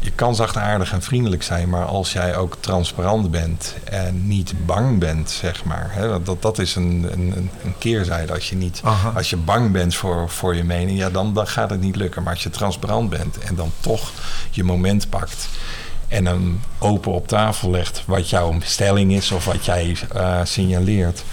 je 0.00 0.10
kan 0.10 0.34
zachtaardig 0.34 0.92
en 0.92 1.02
vriendelijk 1.02 1.42
zijn, 1.42 1.68
maar 1.68 1.84
als 1.84 2.12
jij 2.12 2.36
ook 2.36 2.56
transparant 2.60 3.30
bent 3.30 3.74
en 3.84 4.26
niet 4.26 4.66
bang 4.66 4.98
bent, 4.98 5.30
zeg 5.30 5.64
maar. 5.64 5.88
Hè, 5.90 6.22
dat, 6.22 6.42
dat 6.42 6.58
is 6.58 6.74
een, 6.74 7.08
een, 7.12 7.50
een 7.64 7.74
keerzijde. 7.78 8.32
Als 8.32 8.48
je, 8.48 8.56
niet, 8.56 8.80
Aha. 8.84 9.12
als 9.16 9.30
je 9.30 9.36
bang 9.36 9.72
bent 9.72 9.94
voor, 9.94 10.28
voor 10.28 10.56
je 10.56 10.64
mening, 10.64 10.98
ja, 10.98 11.10
dan, 11.10 11.34
dan 11.34 11.46
gaat 11.46 11.70
het 11.70 11.80
niet 11.80 11.96
lukken. 11.96 12.22
Maar 12.22 12.32
als 12.32 12.42
je 12.42 12.50
transparant 12.50 13.10
bent 13.10 13.38
en 13.38 13.54
dan 13.54 13.72
toch 13.80 14.10
je 14.50 14.64
moment 14.64 15.10
pakt 15.10 15.48
en 16.08 16.24
dan 16.24 16.60
open 16.78 17.12
op 17.12 17.28
tafel 17.28 17.70
legt 17.70 18.02
wat 18.06 18.30
jouw 18.30 18.56
stelling 18.60 19.12
is 19.12 19.32
of 19.32 19.44
wat 19.44 19.64
jij 19.64 19.96
eh, 20.12 20.40
signaleert, 20.44 21.24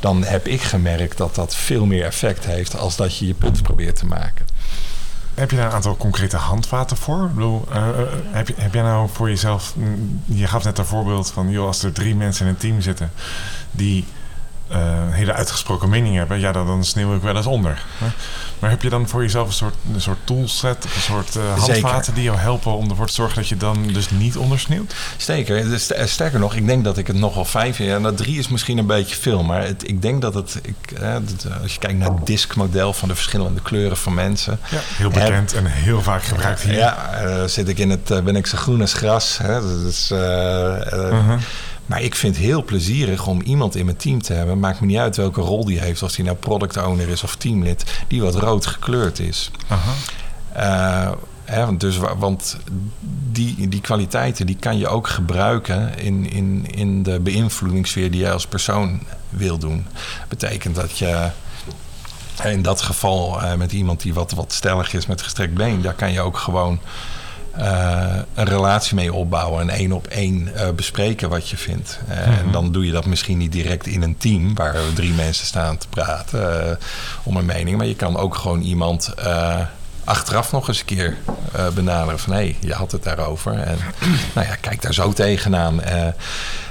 dan 0.00 0.24
heb 0.24 0.46
ik 0.46 0.62
gemerkt 0.62 1.16
dat 1.16 1.34
dat 1.34 1.54
veel 1.54 1.86
meer 1.86 2.04
effect 2.04 2.44
heeft 2.44 2.78
als 2.78 2.96
dat 2.96 3.16
je 3.16 3.26
je 3.26 3.34
punt 3.34 3.62
probeert 3.62 3.96
te 3.96 4.06
maken. 4.06 4.46
Heb 5.40 5.50
je 5.50 5.56
daar 5.56 5.66
een 5.66 5.72
aantal 5.72 5.96
concrete 5.96 6.36
handvaten 6.36 6.96
voor? 6.96 7.24
Ik 7.24 7.34
bedoel, 7.34 7.64
eh, 7.70 7.88
eh, 7.88 8.08
heb, 8.30 8.48
je, 8.48 8.54
heb 8.56 8.74
jij 8.74 8.82
nou 8.82 9.08
voor 9.12 9.28
jezelf... 9.28 9.74
mm, 9.76 10.22
Je 10.24 10.46
gaf 10.46 10.64
net 10.64 10.78
een 10.78 10.86
voorbeeld 10.86 11.30
van... 11.30 11.50
Joh, 11.50 11.66
als 11.66 11.82
er 11.82 11.92
drie 11.92 12.14
mensen 12.14 12.46
in 12.46 12.52
een 12.52 12.58
team 12.58 12.80
zitten... 12.80 13.10
die 13.70 14.04
een 14.78 15.12
hele 15.12 15.32
uitgesproken 15.32 15.88
mening 15.88 16.16
hebben... 16.16 16.40
ja, 16.40 16.52
dan, 16.52 16.66
dan 16.66 16.84
sneeuw 16.84 17.14
ik 17.14 17.22
wel 17.22 17.36
eens 17.36 17.46
onder. 17.46 17.82
Hè? 17.98 18.06
Maar 18.58 18.70
heb 18.70 18.82
je 18.82 18.88
dan 18.88 19.08
voor 19.08 19.22
jezelf 19.22 19.46
een 19.46 19.52
soort, 19.52 19.74
een 19.94 20.00
soort 20.00 20.18
toolset... 20.24 20.84
een 20.84 21.00
soort 21.00 21.36
eh, 21.36 21.62
Zeker. 21.62 21.80
handvaten 21.82 22.14
die 22.14 22.22
jou 22.22 22.38
helpen... 22.38 22.72
om 22.72 22.90
ervoor 22.90 23.06
te 23.06 23.12
zorgen 23.12 23.36
dat 23.36 23.48
je 23.48 23.56
dan 23.56 23.86
dus 23.92 24.10
niet 24.10 24.36
ondersneeuwt? 24.36 24.94
Zeker. 25.16 25.68
Dus, 25.68 25.92
eh, 25.92 26.06
sterker 26.06 26.38
nog, 26.38 26.54
ik 26.54 26.66
denk 26.66 26.84
dat 26.84 26.98
ik 26.98 27.06
het 27.06 27.16
nog 27.16 27.34
wel 27.34 27.44
vijf 27.44 27.78
jaar... 27.78 28.00
Nou, 28.00 28.14
drie 28.14 28.38
is 28.38 28.48
misschien 28.48 28.78
een 28.78 28.86
beetje 28.86 29.16
veel, 29.16 29.42
maar 29.42 29.62
het, 29.62 29.88
ik 29.88 30.02
denk 30.02 30.20
dat 30.22 30.34
het... 30.34 30.60
Ik, 30.62 30.92
eh, 31.00 31.14
als 31.62 31.72
je 31.72 31.78
kijkt 31.78 31.98
naar 31.98 32.10
het 32.10 32.26
diskmodel 32.26 32.92
van 32.92 33.08
de 33.08 33.14
verschillende 33.14 33.60
kleuren 33.62 33.96
van 33.96 34.14
mensen... 34.14 34.58
Ja, 34.70 34.78
heel 34.82 35.10
bekend 35.10 35.54
en 35.54 35.66
heel 35.66 36.02
vaak 36.02 36.22
gebruikt 36.22 36.62
hier. 36.62 36.74
Ja, 36.74 37.12
eh, 37.12 37.44
zit 37.44 37.68
ik 37.68 37.78
in 37.78 37.90
het, 37.90 38.10
eh, 38.10 38.20
ben 38.20 38.36
ik 38.36 38.46
zo 38.46 38.56
groen 38.56 38.80
als 38.80 38.92
gras. 38.92 39.38
Hè? 39.42 39.60
Eh, 40.10 40.92
eh, 40.92 41.12
Mhm. 41.12 41.38
Maar 41.90 42.02
ik 42.02 42.14
vind 42.14 42.36
het 42.36 42.44
heel 42.44 42.64
plezierig 42.64 43.26
om 43.26 43.40
iemand 43.42 43.76
in 43.76 43.84
mijn 43.84 43.96
team 43.96 44.22
te 44.22 44.32
hebben. 44.32 44.58
Maakt 44.58 44.80
me 44.80 44.86
niet 44.86 44.98
uit 44.98 45.16
welke 45.16 45.40
rol 45.40 45.64
die 45.64 45.80
heeft. 45.80 46.02
Of 46.02 46.12
die 46.12 46.24
nou 46.24 46.36
product 46.36 46.76
owner 46.76 47.08
is 47.08 47.22
of 47.22 47.36
teamlid. 47.36 47.84
Die 48.08 48.22
wat 48.22 48.34
rood 48.34 48.66
gekleurd 48.66 49.18
is. 49.18 49.50
Aha. 49.68 49.92
Eh, 50.52 51.12
hè, 51.44 51.64
want 51.66 51.80
dus, 51.80 51.96
wa- 51.96 52.16
want 52.16 52.56
die, 53.32 53.68
die 53.68 53.80
kwaliteiten 53.80 54.46
die 54.46 54.56
kan 54.60 54.78
je 54.78 54.88
ook 54.88 55.08
gebruiken 55.08 55.98
in, 55.98 56.30
in, 56.30 56.66
in 56.70 57.02
de 57.02 57.20
beïnvloedingssfeer 57.20 58.10
die 58.10 58.20
jij 58.20 58.32
als 58.32 58.46
persoon 58.46 59.00
wil 59.28 59.58
doen. 59.58 59.86
Betekent 60.28 60.74
dat 60.74 60.98
je 60.98 61.28
in 62.44 62.62
dat 62.62 62.82
geval 62.82 63.42
eh, 63.42 63.54
met 63.54 63.72
iemand 63.72 64.02
die 64.02 64.14
wat, 64.14 64.32
wat 64.32 64.52
stellig 64.52 64.92
is 64.92 65.06
met 65.06 65.22
gestrekt 65.22 65.54
been, 65.54 65.82
daar 65.82 65.94
kan 65.94 66.12
je 66.12 66.20
ook 66.20 66.38
gewoon 66.38 66.80
eh, 67.56 68.16
een 68.34 68.44
relatie 68.44 68.94
mee 68.94 69.12
opbouwen. 69.12 69.60
En 69.60 69.68
één 69.68 69.92
op 69.92 70.06
één 70.06 70.54
eh, 70.54 70.70
bespreken 70.70 71.28
wat 71.28 71.48
je 71.48 71.56
vindt. 71.56 71.98
Eh, 72.08 72.18
En 72.26 72.52
dan 72.52 72.72
doe 72.72 72.86
je 72.86 72.92
dat 72.92 73.06
misschien 73.06 73.38
niet 73.38 73.52
direct 73.52 73.86
in 73.86 74.02
een 74.02 74.16
team 74.18 74.54
waar 74.54 74.76
drie 74.94 75.12
mensen 75.12 75.46
staan 75.46 75.78
te 75.78 75.88
praten 75.88 76.78
om 77.22 77.36
een 77.36 77.46
mening. 77.46 77.76
Maar 77.76 77.86
je 77.86 77.96
kan 77.96 78.16
ook 78.16 78.34
gewoon 78.34 78.60
iemand 78.60 79.14
achteraf 80.04 80.52
nog 80.52 80.68
eens 80.68 80.78
een 80.78 80.84
keer 80.84 81.16
benaderen 81.74 82.18
van 82.18 82.32
hé, 82.32 82.38
hey, 82.38 82.56
je 82.60 82.72
had 82.72 82.92
het 82.92 83.02
daarover. 83.02 83.52
En 83.58 83.78
nou 84.34 84.46
ja, 84.46 84.54
kijk 84.54 84.82
daar 84.82 84.94
zo 84.94 85.12
tegenaan. 85.12 85.80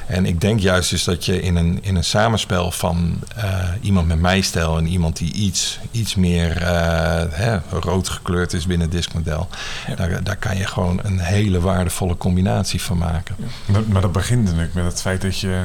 En 0.09 0.25
ik 0.25 0.41
denk 0.41 0.59
juist 0.59 0.89
dus 0.89 1.03
dat 1.03 1.25
je 1.25 1.41
in 1.41 1.55
een, 1.55 1.79
in 1.81 1.95
een 1.95 2.03
samenspel 2.03 2.71
van 2.71 3.19
eh, 3.35 3.63
iemand 3.81 4.07
met 4.07 4.19
mijn 4.19 4.43
stijl 4.43 4.77
en 4.77 4.87
iemand 4.87 5.17
die 5.17 5.33
iets, 5.33 5.79
iets 5.91 6.15
meer 6.15 6.57
eh, 6.61 7.21
hè, 7.29 7.57
rood 7.69 8.09
gekleurd 8.09 8.53
is 8.53 8.65
binnen 8.65 8.87
het 8.87 8.95
diskmodel, 8.95 9.47
daar, 9.95 10.23
daar 10.23 10.35
kan 10.37 10.57
je 10.57 10.65
gewoon 10.65 10.99
een 11.03 11.19
hele 11.19 11.59
waardevolle 11.59 12.17
combinatie 12.17 12.81
van 12.81 12.97
maken. 12.97 13.35
Maar, 13.65 13.81
maar 13.87 14.01
dat 14.01 14.11
begint 14.11 14.43
natuurlijk 14.43 14.73
met 14.73 14.85
het 14.85 15.01
feit 15.01 15.21
dat 15.21 15.39
je, 15.39 15.63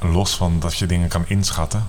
los 0.00 0.36
van 0.36 0.60
dat 0.60 0.76
je 0.78 0.86
dingen 0.86 1.08
kan 1.08 1.24
inschatten, 1.26 1.86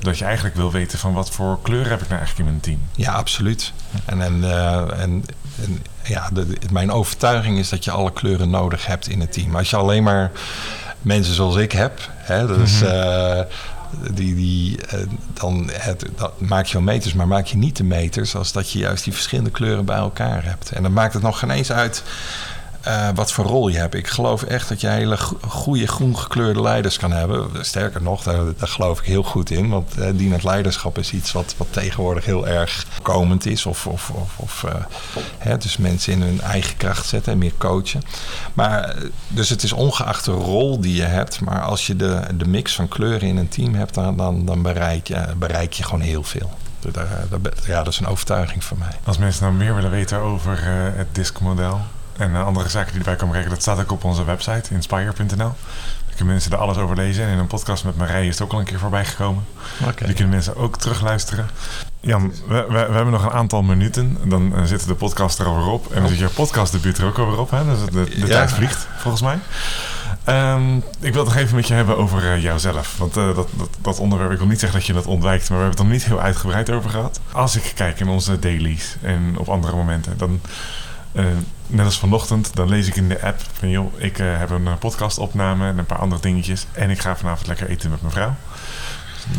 dat 0.00 0.18
je 0.18 0.24
eigenlijk 0.24 0.54
wil 0.56 0.72
weten 0.72 0.98
van 0.98 1.12
wat 1.12 1.30
voor 1.30 1.58
kleur 1.62 1.88
heb 1.88 2.00
ik 2.02 2.08
nou 2.08 2.20
eigenlijk 2.20 2.38
in 2.38 2.44
mijn 2.44 2.60
team. 2.60 2.80
Ja, 2.96 3.12
absoluut. 3.12 3.72
En, 4.04 4.22
en, 4.22 4.44
eh, 4.44 5.00
en, 5.02 5.24
en 5.62 5.82
ja, 6.04 6.30
de, 6.32 6.46
de- 6.46 6.58
mijn 6.72 6.90
overtuiging 6.92 7.58
is 7.58 7.68
dat 7.68 7.84
je 7.84 7.90
alle 7.90 8.12
kleuren 8.12 8.50
nodig 8.50 8.86
hebt 8.86 9.08
in 9.08 9.20
het 9.20 9.32
team. 9.32 9.56
Als 9.56 9.70
je 9.70 9.76
alleen 9.76 10.02
maar 10.02 10.30
mensen 11.02 11.34
zoals 11.34 11.56
ik 11.56 11.72
heb, 11.72 12.10
hè, 12.16 12.46
dus, 12.46 12.82
eh, 12.82 13.40
die, 14.10 14.34
die, 14.34 14.86
eh, 14.86 14.98
dan 15.32 15.70
het, 15.72 16.04
dat 16.16 16.40
maak 16.40 16.66
je 16.66 16.72
wel 16.72 16.82
meters, 16.82 17.14
maar 17.14 17.28
maak 17.28 17.46
je 17.46 17.56
niet 17.56 17.76
de 17.76 17.84
meters 17.84 18.34
als 18.34 18.52
dat 18.52 18.70
je 18.70 18.78
juist 18.78 19.04
die 19.04 19.12
verschillende 19.12 19.50
kleuren 19.50 19.84
bij 19.84 19.96
elkaar 19.96 20.44
hebt. 20.44 20.70
En 20.72 20.82
dan 20.82 20.92
maakt 20.92 21.12
het 21.12 21.22
nog 21.22 21.38
geen 21.38 21.50
eens 21.50 21.72
uit 21.72 22.02
eh, 22.88 23.08
wat 23.14 23.32
voor 23.32 23.44
rol 23.44 23.68
je 23.68 23.78
hebt. 23.78 23.94
Ik 23.94 24.06
geloof 24.06 24.42
echt 24.42 24.68
dat 24.68 24.80
je 24.80 24.88
hele 24.88 25.16
go- 25.16 25.38
goede 25.48 25.86
groen 25.86 26.18
gekleurde 26.18 26.60
leiders 26.62 26.96
kan 26.96 27.12
hebben. 27.12 27.48
Sterker 27.60 28.02
nog, 28.02 28.22
daar, 28.22 28.44
daar 28.58 28.68
geloof 28.68 28.98
ik 28.98 29.04
heel 29.04 29.22
goed 29.22 29.50
in. 29.50 29.68
Want 29.68 29.98
eh, 29.98 30.10
dienend 30.14 30.42
leiderschap 30.44 30.98
is 30.98 31.12
iets 31.12 31.32
wat, 31.32 31.54
wat 31.56 31.66
tegenwoordig 31.70 32.24
heel 32.24 32.48
erg 32.48 32.86
komend 33.02 33.46
is. 33.46 33.66
Of, 33.66 33.86
of, 33.86 34.12
of, 34.36 34.64
eh, 35.38 35.52
dus 35.58 35.76
mensen 35.76 36.12
in 36.12 36.22
hun 36.22 36.40
eigen 36.40 36.76
kracht 36.76 37.06
zetten 37.06 37.32
en 37.32 37.38
meer 37.38 37.52
coachen. 37.58 38.02
Maar, 38.54 38.94
dus 39.28 39.48
het 39.48 39.62
is 39.62 39.72
ongeacht 39.72 40.24
de 40.24 40.30
rol 40.30 40.80
die 40.80 40.94
je 40.96 41.02
hebt. 41.02 41.40
Maar 41.40 41.60
als 41.60 41.86
je 41.86 41.96
de, 41.96 42.20
de 42.34 42.48
mix 42.48 42.74
van 42.74 42.88
kleuren 42.88 43.28
in 43.28 43.36
een 43.36 43.48
team 43.48 43.74
hebt, 43.74 43.94
dan, 43.94 44.44
dan, 44.44 44.62
bereik, 44.62 45.06
je, 45.08 45.26
bereik 45.36 45.72
je 45.72 45.82
gewoon 45.82 46.00
heel 46.00 46.22
veel. 46.22 46.50
Dus 46.80 46.92
ja, 47.66 47.82
dat 47.82 47.92
is 47.92 47.98
een 47.98 48.06
overtuiging 48.06 48.64
van 48.64 48.78
mij. 48.78 48.92
Als 49.04 49.18
mensen 49.18 49.44
nou 49.44 49.56
meer 49.56 49.74
willen 49.74 49.90
weten 49.90 50.18
over 50.18 50.58
het 50.96 51.14
diskmodel 51.14 51.80
en 52.18 52.34
eh, 52.34 52.46
andere 52.46 52.68
zaken 52.68 52.90
die 52.90 52.98
erbij 52.98 53.16
komen 53.16 53.32
kijken, 53.34 53.50
dat 53.52 53.60
staat 53.60 53.78
ook 53.80 53.92
op 53.92 54.04
onze 54.04 54.24
website, 54.24 54.74
inspire.nl. 54.74 55.36
Daar 55.36 56.16
kunnen 56.16 56.34
mensen 56.34 56.52
er 56.52 56.58
alles 56.58 56.76
over 56.76 56.96
lezen. 56.96 57.24
En 57.24 57.30
in 57.32 57.38
een 57.38 57.46
podcast 57.46 57.84
met 57.84 57.96
Marije 57.96 58.26
is 58.28 58.38
het 58.38 58.42
ook 58.42 58.52
al 58.52 58.58
een 58.58 58.64
keer 58.64 58.78
voorbij 58.78 59.04
gekomen. 59.04 59.44
Die 60.04 60.14
kunnen 60.14 60.28
mensen 60.28 60.56
ook 60.56 60.78
terugluisteren. 60.78 61.48
Jan, 62.00 62.32
we, 62.48 62.54
we, 62.68 62.72
we 62.88 62.94
hebben 62.94 63.10
nog 63.10 63.24
een 63.24 63.30
aantal 63.32 63.62
minuten. 63.62 64.16
Dan 64.24 64.54
eh, 64.56 64.62
zit 64.64 64.86
de 64.86 64.94
podcast 64.94 65.38
er 65.38 65.46
alweer 65.46 65.66
op. 65.66 65.92
En 65.92 66.00
dan 66.00 66.08
zit 66.08 66.18
je 66.18 66.28
podcastdebuut 66.28 66.98
er 66.98 67.06
ook 67.06 67.18
alweer 67.18 67.38
op. 67.38 67.50
Hè? 67.50 67.64
Dus 67.64 67.78
de, 67.84 68.04
de 68.04 68.16
Ja. 68.16 68.26
tijd 68.26 68.52
vliegt, 68.52 68.86
volgens 68.96 69.22
mij. 69.22 69.38
Ehm, 70.24 70.76
ik 70.76 71.12
wil 71.12 71.24
het 71.24 71.32
nog 71.34 71.36
even 71.42 71.56
met 71.56 71.66
je 71.68 71.74
hebben 71.74 71.96
over 71.96 72.32
eh, 72.32 72.42
jouzelf. 72.42 72.96
Want 72.98 73.14
dat, 73.14 73.34
dat, 73.36 73.48
dat 73.80 73.98
onderwerp, 73.98 74.30
ik 74.32 74.38
wil 74.38 74.46
niet 74.46 74.60
zeggen 74.60 74.78
dat 74.78 74.86
je 74.86 74.92
dat 74.92 75.06
ontwijkt, 75.06 75.48
maar 75.48 75.58
we 75.58 75.64
hebben 75.64 75.80
het 75.82 75.88
er 75.92 75.94
niet 75.96 76.04
heel 76.04 76.20
uitgebreid 76.20 76.70
over 76.70 76.90
gehad. 76.90 77.20
Als 77.32 77.56
ik 77.56 77.72
kijk 77.74 78.00
in 78.00 78.08
onze 78.08 78.38
dailies 78.38 78.96
en 79.02 79.34
op 79.38 79.48
andere 79.48 79.76
momenten, 79.76 80.18
dan, 80.18 80.40
net 81.68 81.84
als 81.84 81.98
vanochtend, 81.98 82.54
dan 82.54 82.68
lees 82.68 82.86
ik 82.86 82.96
in 82.96 83.08
de 83.08 83.22
app 83.22 83.40
van 83.52 83.68
joh, 83.68 84.00
ik 84.00 84.18
eh, 84.18 84.38
heb 84.38 84.50
een 84.50 84.66
eh, 84.66 84.76
podcastopname 84.78 85.68
en 85.68 85.78
een 85.78 85.86
paar 85.86 85.98
andere 85.98 86.20
dingetjes. 86.20 86.66
En 86.72 86.90
ik 86.90 87.00
ga 87.00 87.16
vanavond 87.16 87.46
lekker 87.46 87.68
eten 87.68 87.90
met 87.90 88.00
mijn 88.00 88.12
vrouw. 88.12 88.34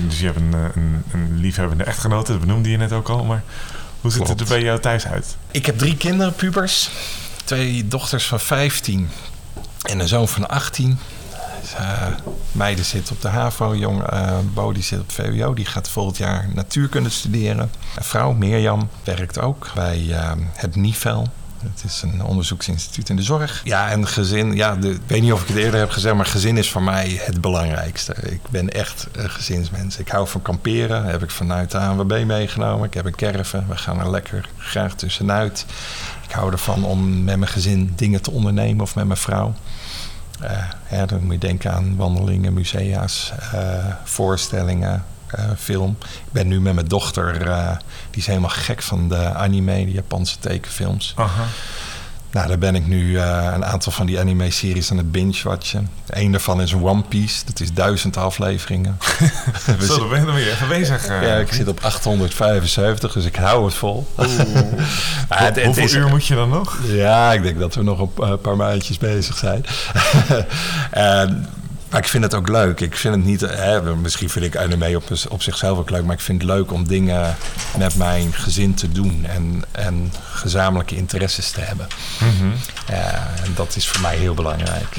Dus 0.07 0.19
je 0.19 0.25
hebt 0.25 0.37
een, 0.37 0.53
eh, 0.53 0.63
een, 0.75 1.03
een 1.11 1.39
liefhebbende 1.39 1.83
echtgenote, 1.83 2.31
dat 2.31 2.41
benoemde 2.41 2.69
je 2.69 2.77
net 2.77 2.91
ook 2.91 3.09
al. 3.09 3.23
Maar 3.23 3.43
hoe 4.01 4.11
ziet 4.11 4.27
het 4.27 4.39
er 4.39 4.47
bij 4.47 4.61
jou 4.61 4.79
thuis 4.79 5.07
uit? 5.07 5.37
Ik 5.51 5.65
heb 5.65 5.77
drie 5.77 5.97
kinderen, 5.97 6.33
pubers. 6.33 6.89
Twee 7.43 7.87
dochters 7.87 8.27
van 8.27 8.39
15 8.39 9.09
en 9.81 9.99
een 9.99 10.07
zoon 10.07 10.27
van 10.27 10.47
18. 10.47 10.99
Dus, 11.61 11.73
meiden 12.51 12.85
zit 12.85 13.11
op 13.11 13.21
de 13.21 13.27
HAVO, 13.27 13.75
jong, 13.75 14.03
eh 14.03 14.37
Bo 14.53 14.71
die 14.71 14.83
zit 14.83 14.99
op 14.99 15.11
VWO. 15.11 15.53
Die 15.53 15.65
gaat 15.65 15.89
volgend 15.89 16.17
jaar 16.17 16.47
natuurkunde 16.53 17.09
studeren. 17.09 17.71
Een 17.95 18.03
vrouw, 18.03 18.33
Mirjam, 18.33 18.89
werkt 19.03 19.39
ook 19.39 19.71
bij 19.75 20.05
het 20.53 20.75
NIVEL. 20.75 21.27
Het 21.63 21.83
is 21.83 22.01
een 22.01 22.23
onderzoeksinstituut 22.23 23.09
in 23.09 23.15
de 23.15 23.23
zorg. 23.23 23.61
Ja, 23.63 23.89
en 23.89 24.07
gezin, 24.07 24.55
ja, 24.55 24.73
ik 24.73 24.99
weet 25.07 25.21
niet 25.21 25.31
of 25.31 25.41
ik 25.41 25.47
het 25.47 25.57
eerder 25.57 25.79
heb 25.79 25.89
gezegd, 25.89 26.15
maar 26.15 26.25
gezin 26.25 26.57
is 26.57 26.71
voor 26.71 26.83
mij 26.83 27.19
het 27.21 27.41
belangrijkste. 27.41 28.13
Ik 28.13 28.41
ben 28.49 28.69
echt 28.69 29.07
een 29.11 29.29
gezinsmens. 29.29 29.97
Ik 29.97 30.07
hou 30.07 30.27
van 30.27 30.41
kamperen, 30.41 31.05
heb 31.05 31.23
ik 31.23 31.31
vanuit 31.31 31.71
de 31.71 31.77
ANWB 31.77 32.23
meegenomen. 32.25 32.87
Ik 32.87 32.93
heb 32.93 33.05
een 33.05 33.15
caravan, 33.15 33.67
we 33.67 33.77
gaan 33.77 33.99
er 33.99 34.09
lekker 34.09 34.49
graag 34.57 34.93
tussenuit. 34.93 35.65
Ik 36.27 36.31
hou 36.31 36.51
ervan 36.51 36.83
om 36.83 37.23
met 37.23 37.37
mijn 37.37 37.51
gezin 37.51 37.93
dingen 37.95 38.21
te 38.21 38.31
ondernemen 38.31 38.81
of 38.81 38.95
met 38.95 39.05
mijn 39.05 39.19
vrouw. 39.19 39.53
Eh, 40.89 41.07
dan 41.07 41.23
moet 41.23 41.33
je 41.33 41.37
denken 41.37 41.73
aan 41.73 41.95
wandelingen, 41.95 42.53
musea's, 42.53 43.31
eh, 43.51 43.85
voorstellingen, 44.03 45.03
film. 45.57 45.97
Ik 46.01 46.31
ben 46.31 46.47
nu 46.47 46.61
met 46.61 46.73
mijn 46.73 46.87
dochter, 46.87 47.49
eh, 47.49 47.67
die 48.09 48.21
is 48.21 48.27
helemaal 48.27 48.49
gek 48.49 48.81
van 48.81 49.09
de 49.09 49.33
anime, 49.33 49.85
de 49.85 49.91
Japanse 49.91 50.35
tekenfilms. 50.39 51.13
Aha. 51.15 51.43
Nou, 52.31 52.47
daar 52.47 52.57
ben 52.57 52.75
ik 52.75 52.87
nu 52.87 53.17
eh, 53.17 53.49
een 53.53 53.65
aantal 53.65 53.91
van 53.91 54.05
die 54.05 54.19
anime-series 54.19 54.91
aan 54.91 54.97
het 54.97 55.11
binge-watchen. 55.11 55.89
Eén 56.07 56.31
daarvan 56.31 56.61
is 56.61 56.73
One 56.73 57.01
Piece, 57.01 57.45
dat 57.45 57.59
is 57.59 57.73
duizend 57.73 58.17
afleveringen. 58.17 58.97
We 59.79 59.85
Zo, 59.85 59.97
dan 59.97 60.09
ben 60.09 60.25
je 60.25 60.31
weer 60.31 60.51
even 60.51 60.67
bezig. 60.67 61.05
eh. 61.07 61.21
ja, 61.23 61.35
ik 61.35 61.53
zit 61.53 61.67
op 61.67 61.79
875, 61.83 63.11
dus 63.13 63.25
ik 63.25 63.35
hou 63.35 63.65
het 63.65 63.73
vol. 63.73 64.07
Het 65.29 65.63
Hoeveel 65.63 65.83
is- 65.83 65.93
uur 65.93 66.07
moet 66.07 66.25
je 66.25 66.35
dan 66.35 66.49
nog? 66.49 66.77
ja, 66.85 67.33
ik 67.33 67.43
denk 67.43 67.59
dat 67.59 67.75
we 67.75 67.83
nog 67.83 67.99
een 67.99 68.13
pa- 68.13 68.35
paar 68.35 68.55
maandjes 68.55 68.97
bezig 68.97 69.37
zijn. 69.37 69.65
Maar 71.89 71.99
ik 71.99 72.07
vind 72.07 72.23
het 72.23 72.33
ook 72.33 72.49
leuk. 72.49 72.79
Ik 72.79 72.95
vind 72.95 73.15
het 73.15 73.23
niet, 73.23 73.41
hè, 73.41 73.95
misschien 73.95 74.29
vind 74.29 74.45
ik 74.45 74.57
anime 74.57 74.95
op, 74.95 75.03
op 75.29 75.41
zichzelf 75.41 75.77
ook 75.77 75.89
leuk, 75.89 76.03
maar 76.03 76.15
ik 76.15 76.21
vind 76.21 76.41
het 76.41 76.51
leuk 76.51 76.71
om 76.71 76.87
dingen 76.87 77.35
met 77.77 77.95
mijn 77.95 78.33
gezin 78.33 78.73
te 78.73 78.91
doen 78.91 79.25
en, 79.25 79.63
en 79.71 80.11
gezamenlijke 80.31 80.95
interesses 80.95 81.51
te 81.51 81.61
hebben. 81.61 81.87
Ja, 82.87 83.29
en 83.43 83.51
dat 83.55 83.75
is 83.75 83.87
voor 83.87 84.01
mij 84.01 84.17
heel 84.17 84.33
belangrijk. 84.33 84.95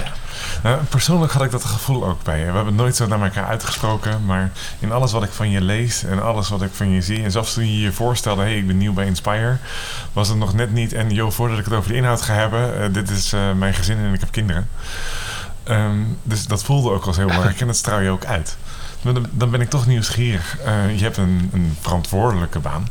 Nou, 0.63 0.79
persoonlijk 0.89 1.33
had 1.33 1.43
ik 1.43 1.51
dat 1.51 1.65
gevoel 1.65 2.07
ook 2.07 2.23
bij 2.23 2.39
je. 2.39 2.45
We 2.45 2.53
hebben 2.53 2.67
het 2.67 2.83
nooit 2.83 2.97
zo 2.97 3.07
naar 3.07 3.23
elkaar 3.23 3.47
uitgesproken, 3.47 4.25
maar 4.25 4.51
in 4.79 4.93
alles 4.93 5.13
wat 5.13 5.23
ik 5.23 5.31
van 5.31 5.51
je 5.51 5.61
lees 5.61 6.05
en 6.05 6.23
alles 6.23 6.49
wat 6.49 6.63
ik 6.63 6.71
van 6.73 6.91
je 6.91 7.03
zie, 7.03 7.23
en 7.23 7.31
zelfs 7.31 7.55
toen 7.55 7.67
je 7.67 7.81
je 7.81 7.93
voorstelde, 7.93 8.43
hey, 8.43 8.57
ik 8.57 8.67
ben 8.67 8.79
nieuw 8.79 8.93
bij 8.93 9.07
Inspire, 9.07 9.57
was 10.13 10.29
het 10.29 10.37
nog 10.37 10.55
net 10.55 10.73
niet. 10.73 10.93
En 10.93 11.11
joh, 11.11 11.31
voordat 11.31 11.59
ik 11.59 11.65
het 11.65 11.75
over 11.75 11.91
de 11.91 11.97
inhoud 11.97 12.23
ga 12.23 12.35
hebben, 12.35 12.83
eh, 12.83 12.93
dit 12.93 13.11
is 13.11 13.33
eh, 13.33 13.53
mijn 13.53 13.75
gezin 13.75 13.99
en 13.99 14.13
ik 14.13 14.21
heb 14.21 14.31
kinderen. 14.31 14.69
Ehm, 15.65 15.99
dus 16.23 16.47
dat 16.47 16.63
voelde 16.65 16.91
ook 16.91 17.05
als 17.07 17.17
heel 17.17 17.27
belangrijk 17.27 17.61
en 17.61 17.67
dat 17.67 17.77
straal 17.77 18.01
je 18.01 18.11
ook 18.11 18.25
uit. 18.25 18.57
Dan, 19.03 19.27
dan 19.31 19.51
ben 19.51 19.61
ik 19.61 19.71
toch 19.71 19.87
nieuwsgierig. 19.87 20.59
Eh, 20.59 20.97
je 20.99 21.03
hebt 21.03 21.17
een, 21.17 21.51
een 21.53 21.77
verantwoordelijke 21.81 22.59
baan. 22.59 22.89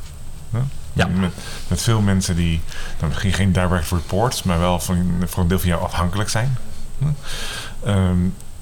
Ja. 0.93 1.07
Met, 1.07 1.31
met 1.67 1.81
veel 1.81 2.01
mensen 2.01 2.35
die 2.35 2.61
nou, 2.97 3.07
misschien 3.07 3.33
geen 3.33 3.51
direct 3.51 3.91
reports, 3.91 4.43
maar 4.43 4.59
wel 4.59 4.79
van, 4.79 5.23
voor 5.25 5.43
een 5.43 5.49
deel 5.49 5.59
van 5.59 5.67
jou 5.69 5.81
afhankelijk 5.83 6.29
zijn. 6.29 6.57
Ehm, 7.83 8.17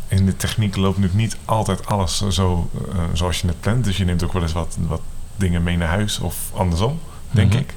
in 0.08 0.26
de 0.26 0.36
techniek 0.36 0.76
loopt 0.76 0.98
nu 0.98 1.10
niet 1.14 1.38
altijd 1.46 1.86
alles 1.86 2.28
zo 2.28 2.70
eh, 2.92 2.98
zoals 3.14 3.42
je 3.42 3.48
het 3.48 3.60
plant. 3.60 3.84
Dus 3.84 3.98
je 3.98 4.06
neemt 4.06 4.24
ook 4.24 4.34
wel 4.34 4.42
eens 4.42 4.52
wat, 4.52 4.78
wat 4.88 5.02
dingen 5.36 5.64
mee 5.64 5.78
naar 5.78 5.88
huis 5.88 6.20
of 6.20 6.36
andersom, 6.54 7.00
denk 7.32 7.50
Mhm. 7.52 7.60
ik. 7.62 7.74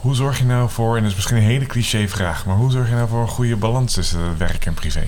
Hoe 0.00 0.14
zorg 0.14 0.38
je 0.38 0.44
nou 0.44 0.70
voor, 0.70 0.94
en 0.96 1.00
dat 1.02 1.10
is 1.10 1.16
misschien 1.16 1.36
een 1.36 1.42
hele 1.42 1.66
cliché 1.66 2.08
vraag, 2.08 2.46
maar 2.46 2.56
hoe 2.56 2.70
zorg 2.70 2.88
je 2.88 2.94
nou 2.94 3.08
voor 3.08 3.20
een 3.20 3.28
goede 3.28 3.56
balans 3.56 3.94
tussen 3.94 4.38
werk 4.38 4.66
en 4.66 4.74
privé? 4.74 5.04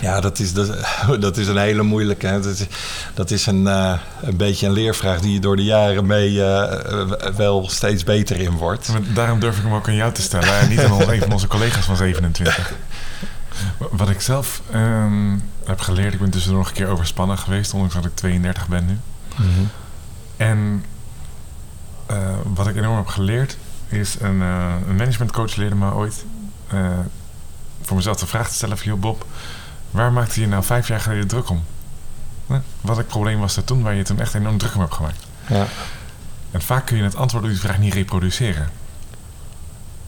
Ja, 0.00 0.20
dat 0.20 0.38
is, 0.38 0.52
dat, 0.52 0.76
dat 1.20 1.36
is 1.36 1.46
een 1.48 1.56
hele 1.56 1.82
moeilijke. 1.82 2.26
hè. 2.26 2.40
Dat 2.40 2.58
is, 2.58 2.66
dat 3.14 3.30
is 3.30 3.46
een, 3.46 3.66
eh, 3.66 3.98
een 4.22 4.36
beetje 4.36 4.66
een 4.66 4.72
leervraag 4.72 5.20
die 5.20 5.32
je 5.32 5.40
door 5.40 5.56
de 5.56 5.64
jaren 5.64 6.06
mee 6.06 6.44
eh, 6.44 7.06
wel 7.36 7.68
steeds 7.68 8.04
beter 8.04 8.40
in 8.40 8.50
wordt. 8.50 8.88
Maar 8.88 9.00
daarom 9.14 9.40
durf 9.40 9.56
ik 9.56 9.62
hem 9.62 9.72
ook 9.74 9.88
aan 9.88 9.94
jou 9.94 10.12
te 10.12 10.22
stellen 10.22 10.58
en 10.58 10.68
niet 10.68 10.80
aan 10.84 10.92
ons- 10.92 11.06
een 11.06 11.20
van 11.20 11.32
onze 11.32 11.46
collega's 11.46 11.84
van 11.84 11.96
27. 11.96 12.72
Wat 13.90 14.08
ik 14.10 14.20
zelf 14.20 14.62
ehm, 14.72 15.36
heb 15.64 15.80
geleerd, 15.80 16.12
ik 16.12 16.20
ben 16.20 16.30
tussendoor 16.30 16.58
nog 16.58 16.68
een 16.68 16.74
keer 16.74 16.88
overspannen 16.88 17.38
geweest, 17.38 17.72
ondanks 17.74 17.94
dat 17.94 18.04
ik 18.04 18.14
32 18.14 18.68
ben 18.68 18.86
nu. 18.86 18.98
Mhm. 19.36 19.64
En 20.36 20.84
eh, 22.06 22.16
wat 22.54 22.66
ik 22.68 22.76
enorm 22.76 22.96
heb 22.96 23.06
geleerd, 23.06 23.56
is 23.94 24.20
een, 24.20 24.42
eh, 24.42 24.74
een 24.88 24.96
managementcoach 24.96 25.56
leerde 25.56 25.74
me 25.74 25.92
ooit 25.92 26.24
eh, 26.68 26.98
voor 27.82 27.96
mezelf 27.96 28.16
de 28.16 28.26
vraag 28.26 28.48
te 28.48 28.54
stellen 28.54 28.78
van, 28.78 28.86
joh 28.86 29.00
Bob, 29.00 29.26
waar 29.90 30.12
maakte 30.12 30.40
je 30.40 30.46
nou 30.46 30.64
vijf 30.64 30.88
jaar 30.88 31.00
geleden 31.00 31.26
druk 31.26 31.48
om? 31.48 31.64
Wat 32.80 32.96
het 32.96 33.06
probleem 33.06 33.40
was 33.40 33.56
er 33.56 33.64
toen, 33.64 33.82
waar 33.82 33.94
je 33.94 34.02
toen 34.02 34.20
echt 34.20 34.34
enorm 34.34 34.58
druk 34.58 34.74
om 34.74 34.80
hebt 34.80 34.94
gemaakt? 34.94 35.26
Ja. 35.48 35.66
En 36.50 36.62
vaak 36.62 36.86
kun 36.86 36.96
je 36.96 37.02
het 37.02 37.16
antwoord 37.16 37.44
op 37.44 37.50
die 37.50 37.58
vraag 37.60 37.78
niet 37.78 37.94
reproduceren. 37.94 38.68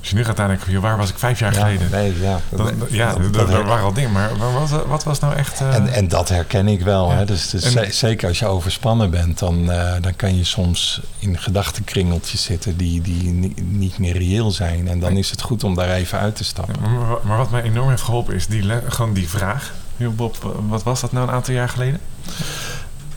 Als 0.00 0.08
je 0.08 0.14
nu 0.14 0.24
gaat 0.24 0.36
nadenken, 0.36 0.72
joh, 0.72 0.82
waar 0.82 0.96
was 0.96 1.10
ik 1.10 1.18
vijf 1.18 1.38
jaar 1.38 1.52
Ja, 1.54 1.58
geleden? 1.60 1.90
nee, 1.90 2.20
ja, 2.20 2.30
ja, 2.30 2.38
dat- 2.50 2.68
er- 2.68 3.32
dat- 3.32 3.64
waren 3.64 3.84
al 3.84 3.92
dingen, 3.92 4.12
maar 4.12 4.36
wa- 4.38 4.52
wat, 4.52 4.86
wat 4.86 5.04
was 5.04 5.18
nou 5.20 5.34
echt... 5.34 5.60
eh, 5.60 5.74
En, 5.74 5.88
en 5.92 6.08
dat 6.08 6.28
herken 6.28 6.68
ik 6.68 6.80
wel. 6.80 7.10
Ja. 7.10 7.16
Hè? 7.16 7.24
Dus, 7.24 7.50
dus 7.50 7.74
En- 7.74 7.92
zeker 7.94 8.28
als 8.28 8.38
je 8.38 8.46
overspannen 8.46 9.10
bent, 9.10 9.38
dan, 9.38 9.70
eh, 9.72 9.92
dan 10.00 10.16
kan 10.16 10.36
je 10.36 10.44
soms 10.44 11.00
in 11.18 11.38
gedachtenkringeltjes 11.38 12.42
zitten 12.42 12.76
die, 12.76 13.00
die 13.00 13.22
ni- 13.30 13.54
niet 13.56 13.98
meer 13.98 14.12
reëel 14.18 14.50
zijn. 14.50 14.88
En 14.88 15.00
dan 15.00 15.16
is 15.16 15.30
het 15.30 15.40
goed 15.42 15.64
om 15.64 15.74
daar 15.74 15.90
even 15.90 16.18
uit 16.18 16.36
te 16.36 16.44
stappen. 16.44 16.74
Maar, 16.80 17.16
maar 17.22 17.36
wat 17.38 17.50
mij 17.50 17.62
enorm 17.62 17.88
heeft 17.88 18.02
geholpen 18.02 18.34
is 18.34 18.46
die, 18.46 18.64
gewoon 18.88 19.12
die 19.12 19.28
vraag. 19.28 19.72
Joh, 19.96 20.14
Bob, 20.16 20.54
wat 20.68 20.82
was 20.82 21.00
dat 21.00 21.12
nou 21.12 21.28
een 21.28 21.34
aantal 21.34 21.54
jaar 21.54 21.68
geleden? 21.68 22.00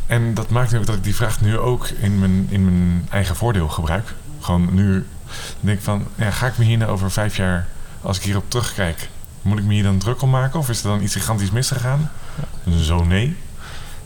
En 0.08 0.34
dat 0.34 0.50
maakt 0.50 0.72
nu 0.72 0.84
dat 0.84 0.96
ik 0.96 1.04
die 1.04 1.16
vraag 1.16 1.42
nu 1.42 1.58
ook 1.58 1.88
in 1.88 2.20
mijn, 2.20 2.48
in 2.50 2.64
mijn 2.66 3.08
eigen 3.12 3.36
voordeel 3.36 3.68
gebruik. 3.68 4.14
Gewoon 4.40 4.70
nu 4.74 5.06
denk 5.60 5.78
ik 5.78 5.84
van, 5.84 6.08
ja, 6.16 6.32
ga 6.32 6.48
ik 6.48 6.58
me 6.58 6.66
hier 6.66 6.78
nou 6.78 6.92
over 6.92 7.12
vijf 7.12 7.36
jaar, 7.38 7.68
als 8.02 8.18
ik 8.18 8.24
hierop 8.24 8.50
terugkijk, 8.50 9.10
moet 9.42 9.58
ik 9.60 9.64
me 9.64 9.74
hier 9.74 9.84
dan 9.84 9.98
druk 9.98 10.22
om 10.22 10.30
maken? 10.30 10.60
Of 10.60 10.70
is 10.70 10.84
er 10.84 10.90
dan 10.90 11.02
iets 11.02 11.14
gigantisch 11.14 11.52
misgegaan? 11.52 12.12
Zo 12.82 13.04
nee. 13.04 13.26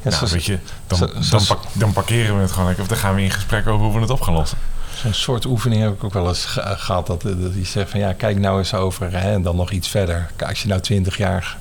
Ja, 0.02 0.10
nou, 0.10 0.16
zoals- 0.16 0.32
weet 0.32 0.46
je, 0.46 0.60
dan, 0.88 1.00
dan, 1.30 1.46
pak- 1.46 1.64
dan 1.74 1.94
parkeren 1.94 2.36
we 2.36 2.42
het 2.42 2.52
gewoon 2.52 2.66
lekker. 2.66 2.84
Of 2.84 2.90
dan 2.90 2.98
gaan 3.00 3.16
we 3.16 3.22
in 3.22 3.32
gesprek 3.32 3.68
over 3.68 3.86
hoe 3.86 3.96
we 3.96 4.02
het 4.02 4.10
op 4.10 4.22
gaan 4.22 4.34
lossen. 4.34 4.58
Zo'n 5.02 5.14
soort 5.14 5.46
oefening 5.46 5.82
heb 5.82 5.94
ik 5.94 6.04
ook 6.04 6.14
wel 6.14 6.28
eens 6.28 6.46
ge- 6.46 6.76
gehad. 6.78 7.08
Dat, 7.08 7.22
dat 7.22 7.54
je 7.54 7.66
zegt 7.66 7.90
van 7.90 8.00
ja, 8.00 8.14
kijk 8.14 8.40
nou 8.40 8.58
eens 8.60 8.74
over 8.74 9.12
hè, 9.12 9.32
en 9.34 9.42
dan 9.42 9.56
nog 9.56 9.72
iets 9.72 9.88
verder. 9.88 10.30
Als 10.48 10.62
je 10.62 10.68
nou 10.68 10.82
twintig 10.82 11.18
jaar 11.18 11.58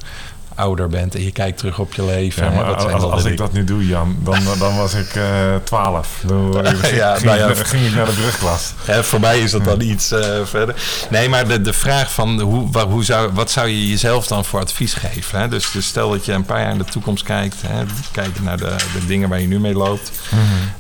ouder 0.62 0.88
bent 0.88 1.14
en 1.14 1.22
je 1.25 1.33
kijkt 1.33 1.59
terug 1.59 1.79
op 1.79 1.94
je 1.94 2.05
leven. 2.05 2.44
Ja, 2.44 2.51
hè, 2.51 2.57
maar 2.57 2.66
wat 2.66 2.83
zijn 2.83 2.94
als, 2.94 3.03
als 3.03 3.25
ik 3.25 3.37
dat 3.37 3.53
nu 3.53 3.64
doe, 3.64 3.87
Jan, 3.87 4.16
dan, 4.22 4.38
dan 4.59 4.77
was 4.77 4.94
ik 4.94 5.14
eh 5.14 5.55
12. 5.64 6.09
Dan 6.27 6.55
ging, 6.66 6.94
Ja, 6.96 7.18
nou 7.22 7.51
ik 7.51 7.57
ja. 7.57 7.64
ging 7.64 7.87
ik 7.87 7.94
naar 7.94 8.07
de 8.07 8.12
brugklas. 8.12 8.72
Hè, 8.85 9.05
voor 9.05 9.20
mij 9.20 9.40
is 9.40 9.51
dat 9.51 9.64
dan 9.64 9.81
iets 9.81 10.11
eh, 10.12 10.44
verder. 10.44 10.75
Nee, 11.11 11.29
maar 11.29 11.48
de, 11.48 11.61
de 11.61 11.72
vraag 11.72 12.12
van 12.12 12.40
hoe, 12.40 12.70
wa- 12.70 12.87
hoe 12.87 13.05
zou, 13.05 13.31
wat 13.33 13.51
zou 13.51 13.68
je 13.68 13.88
jezelf 13.88 14.27
dan 14.27 14.44
voor 14.44 14.61
advies 14.61 14.94
geven? 14.94 15.40
Hè? 15.40 15.48
Dus, 15.48 15.70
dus 15.70 15.87
stel 15.87 16.11
dat 16.11 16.25
je 16.25 16.33
een 16.33 16.44
paar 16.44 16.61
jaar 16.61 16.72
in 16.72 16.79
de 16.79 16.85
toekomst 16.85 17.25
kijkt. 17.25 17.57
Hè, 17.66 17.83
kijkt 18.12 18.42
naar 18.42 18.57
de, 18.57 18.75
de 18.92 19.07
dingen 19.07 19.29
waar 19.29 19.40
je 19.40 19.46
nu 19.46 19.61
mee 19.61 19.75
loopt. 19.75 20.11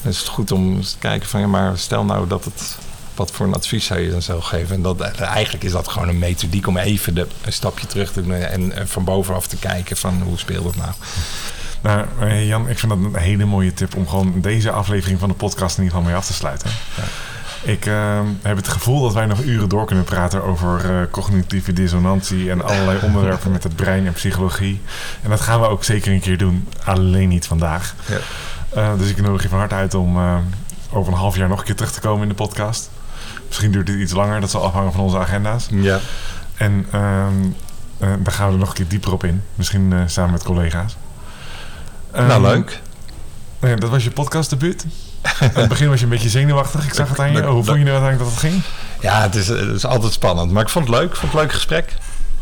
Dan 0.02 0.12
is 0.12 0.18
het 0.18 0.28
goed 0.28 0.52
om 0.52 0.76
eens 0.76 0.90
te 0.90 0.98
kijken 0.98 1.28
van 1.28 1.40
ja, 1.40 1.46
maar 1.46 1.72
stel 1.78 2.04
nou 2.04 2.26
dat 2.28 2.44
het. 2.44 2.76
Wat 3.14 3.30
voor 3.30 3.46
een 3.46 3.54
advies 3.54 3.86
zou 3.86 4.00
je 4.00 4.10
dan 4.10 4.22
zelf 4.22 4.44
geven? 4.44 4.74
En 4.74 4.82
dat, 4.82 5.00
eigenlijk 5.00 5.64
is 5.64 5.72
dat 5.72 5.88
gewoon 5.88 6.08
een 6.08 6.18
methodiek 6.18 6.66
om 6.66 6.76
even 6.76 7.14
de, 7.14 7.26
een 7.44 7.52
stapje 7.52 7.86
terug 7.86 8.12
te 8.12 8.22
doen 8.22 8.34
en, 8.34 8.88
van 8.88 9.04
bovenaf 9.04 9.46
te 9.46 9.56
kijken 9.56 9.96
van 9.96 10.22
hoe 10.22 10.38
speelt 10.38 10.64
het 10.64 10.76
nou? 10.76 10.92
Nou, 11.82 12.06
eh, 12.20 12.46
Jan, 12.48 12.68
ik 12.68 12.78
vind 12.78 12.92
dat 12.92 13.00
een 13.00 13.16
hele 13.16 13.44
mooie 13.44 13.74
tip 13.74 13.96
om 13.96 14.08
gewoon 14.08 14.40
deze 14.40 14.70
aflevering 14.70 15.18
van 15.18 15.28
de 15.28 15.34
podcast 15.34 15.78
in 15.78 15.82
ieder 15.82 15.98
geval 15.98 16.12
mee 16.12 16.20
af 16.20 16.26
te 16.26 16.32
sluiten. 16.32 16.70
Ik 17.62 17.86
eh, 17.86 18.20
heb 18.42 18.56
het 18.56 18.68
gevoel 18.68 19.02
dat 19.02 19.12
wij 19.12 19.26
nog 19.26 19.42
uren 19.42 19.68
door 19.68 19.86
kunnen 19.86 20.04
praten 20.04 20.42
over 20.42 20.90
eh, 20.90 21.10
cognitieve 21.10 21.72
dissonantie 21.72 22.50
en 22.50 22.64
allerlei 22.64 22.98
onderwerpen 23.06 23.50
met 23.52 23.62
het 23.62 23.76
brein 23.76 24.06
en 24.06 24.12
psychologie. 24.12 24.80
En 25.22 25.30
dat 25.30 25.40
gaan 25.40 25.60
we 25.60 25.66
ook 25.66 25.84
zeker 25.84 26.12
een 26.12 26.20
keer 26.20 26.38
doen, 26.38 26.68
alleen 26.84 27.28
niet 27.28 27.46
vandaag. 27.46 27.94
Ja. 28.06 28.96
Dus 28.96 29.10
ik 29.10 29.22
nodig 29.22 29.42
je 29.42 29.48
van 29.48 29.58
harte 29.58 29.74
uit 29.74 29.94
om 29.94 30.18
over 30.92 31.12
een 31.12 31.18
half 31.18 31.36
jaar 31.36 31.48
nog 31.48 31.58
een 31.58 31.64
keer 31.64 31.74
terug 31.74 31.92
te 31.92 32.00
komen 32.00 32.22
in 32.22 32.28
de 32.28 32.34
podcast. 32.34 32.90
Misschien 33.52 33.72
duurt 33.72 33.86
dit 33.86 33.96
iets 33.98 34.12
langer, 34.12 34.40
dat 34.40 34.50
zal 34.50 34.64
afhangen 34.64 34.92
van 34.92 35.00
onze 35.00 35.18
agenda's. 35.18 35.66
Ja. 35.70 35.98
En 36.54 36.86
ehm, 36.92 37.32
eh, 37.98 38.08
daar 38.18 38.32
gaan 38.34 38.46
we 38.46 38.52
er 38.52 38.58
nog 38.58 38.68
een 38.68 38.74
keer 38.74 38.88
dieper 38.88 39.12
op 39.12 39.24
in. 39.24 39.42
Misschien 39.54 39.92
eh, 39.92 39.98
samen 40.06 40.30
met 40.32 40.42
collega's. 40.42 40.96
nou, 42.12 42.30
Ehm, 42.30 42.42
leuk. 42.42 42.80
nou 43.60 43.76
dat 43.76 43.90
was 43.90 44.04
je 44.04 44.10
podcastdebuut. 44.10 44.84
Aan 45.40 45.50
het 45.54 45.68
begin 45.68 45.88
was 45.88 45.98
je 45.98 46.04
een 46.04 46.10
beetje 46.10 46.28
zenuwachtig. 46.28 46.84
Ik 46.86 46.94
zag 46.94 47.08
het 47.08 47.18
aan 47.20 47.32
je. 47.32 47.42
Hoe 47.42 47.64
vond 47.64 47.78
je 47.78 47.84
nou 47.84 48.02
uiteindelijk 48.02 48.18
dat 48.18 48.28
het 48.30 48.38
ging? 48.38 48.62
Ja, 49.00 49.22
het 49.22 49.34
is, 49.34 49.48
het 49.48 49.74
is 49.76 49.86
altijd 49.86 50.12
spannend. 50.12 50.50
Maar 50.52 50.62
ik 50.62 50.68
vond 50.68 50.86
het 50.88 50.96
leuk. 50.96 51.08
Ik 51.10 51.16
vond 51.16 51.32
het 51.32 51.40
een 51.40 51.46
leuk 51.46 51.52
gesprek. 51.56 51.94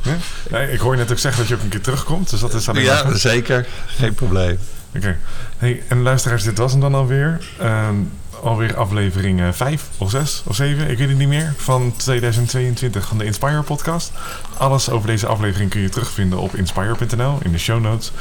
Ja? 0.02 0.16
Nee, 0.50 0.72
ik 0.72 0.78
hoor 0.80 0.92
je 0.92 0.98
net 1.00 1.10
ook 1.10 1.18
zeggen 1.18 1.40
dat 1.40 1.48
je 1.48 1.54
ook 1.56 1.62
een 1.62 1.68
keer 1.68 1.80
terugkomt. 1.82 2.30
Dus 2.30 2.40
dat 2.40 2.54
is 2.54 2.68
alleen 2.68 2.82
Ja, 2.84 3.14
zeker. 3.16 3.66
Geen 3.86 4.14
probleem. 4.14 4.58
Oké. 4.96 5.16
Hey, 5.58 5.82
en 5.88 6.02
luisteraars, 6.02 6.42
dit 6.42 6.58
was 6.58 6.72
hem 6.72 6.80
dan 6.80 6.94
alweer. 6.94 7.40
Ehm, 7.58 7.94
alweer 8.42 8.76
aflevering 8.76 9.54
5 9.54 9.88
of 9.98 10.10
6 10.10 10.42
of 10.46 10.54
7, 10.54 10.90
ik 10.90 10.98
weet 10.98 11.08
het 11.08 11.18
niet 11.18 11.28
meer, 11.28 11.54
van 11.56 11.92
2022 11.96 13.06
van 13.06 13.18
de 13.18 13.24
Inspire 13.24 13.62
podcast. 13.62 14.12
Alles 14.56 14.90
over 14.90 15.06
deze 15.06 15.26
aflevering 15.26 15.70
kun 15.70 15.80
je 15.80 15.88
terugvinden 15.88 16.38
op 16.38 16.54
inspire.nl 16.54 17.38
in 17.42 17.52
de 17.52 17.58
show 17.58 17.80
notes. 17.80 18.12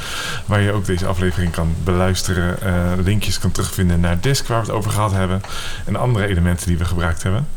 Waar 0.46 0.60
je 0.60 0.72
ook 0.72 0.84
deze 0.84 1.06
aflevering 1.06 1.52
kan 1.52 1.74
beluisteren. 1.84 2.60
eh, 2.60 3.04
linkjes 3.04 3.38
kan 3.38 3.50
terugvinden 3.50 4.00
naar 4.00 4.20
Disc 4.20 4.46
waar 4.46 4.60
we 4.60 4.66
het 4.66 4.76
over 4.76 4.90
gehad 4.90 5.12
hebben. 5.12 5.40
En 5.84 5.96
andere 5.96 6.26
elementen 6.26 6.66
die 6.66 6.78
we 6.78 6.84
gebruikt 6.84 7.22
hebben. 7.22 7.48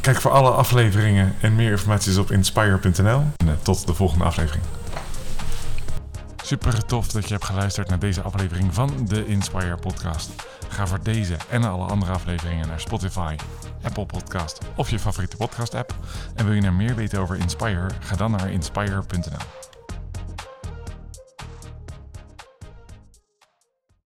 Kijk 0.00 0.20
voor 0.20 0.30
alle 0.30 0.50
afleveringen 0.50 1.34
en 1.40 1.54
meer 1.54 1.70
informatie 1.70 2.20
op 2.20 2.30
inspire.nl. 2.30 3.24
En 3.36 3.48
eh, 3.48 3.52
tot 3.62 3.86
de 3.86 3.94
volgende 3.94 4.24
aflevering. 4.24 4.64
Super 6.44 6.84
tof 6.84 7.08
dat 7.08 7.24
je 7.24 7.32
hebt 7.32 7.44
geluisterd 7.44 7.88
naar 7.88 7.98
deze 7.98 8.22
aflevering 8.22 8.74
van 8.74 9.06
de 9.08 9.26
Inspire 9.26 9.76
Podcast. 9.76 10.30
Ga 10.72 10.86
voor 10.86 11.02
deze 11.02 11.36
en 11.50 11.64
alle 11.64 11.86
andere 11.86 12.12
afleveringen 12.12 12.68
naar 12.68 12.80
Spotify, 12.80 13.36
Apple 13.82 14.06
Podcast 14.06 14.58
of 14.76 14.90
je 14.90 14.98
favoriete 14.98 15.36
podcast 15.36 15.74
app. 15.74 15.94
En 16.34 16.44
wil 16.44 16.54
je 16.54 16.60
nou 16.60 16.74
meer 16.74 16.94
weten 16.94 17.20
over 17.20 17.36
Inspire? 17.36 17.90
Ga 18.00 18.16
dan 18.16 18.30
naar 18.30 18.50
inspire.nl. 18.50 19.71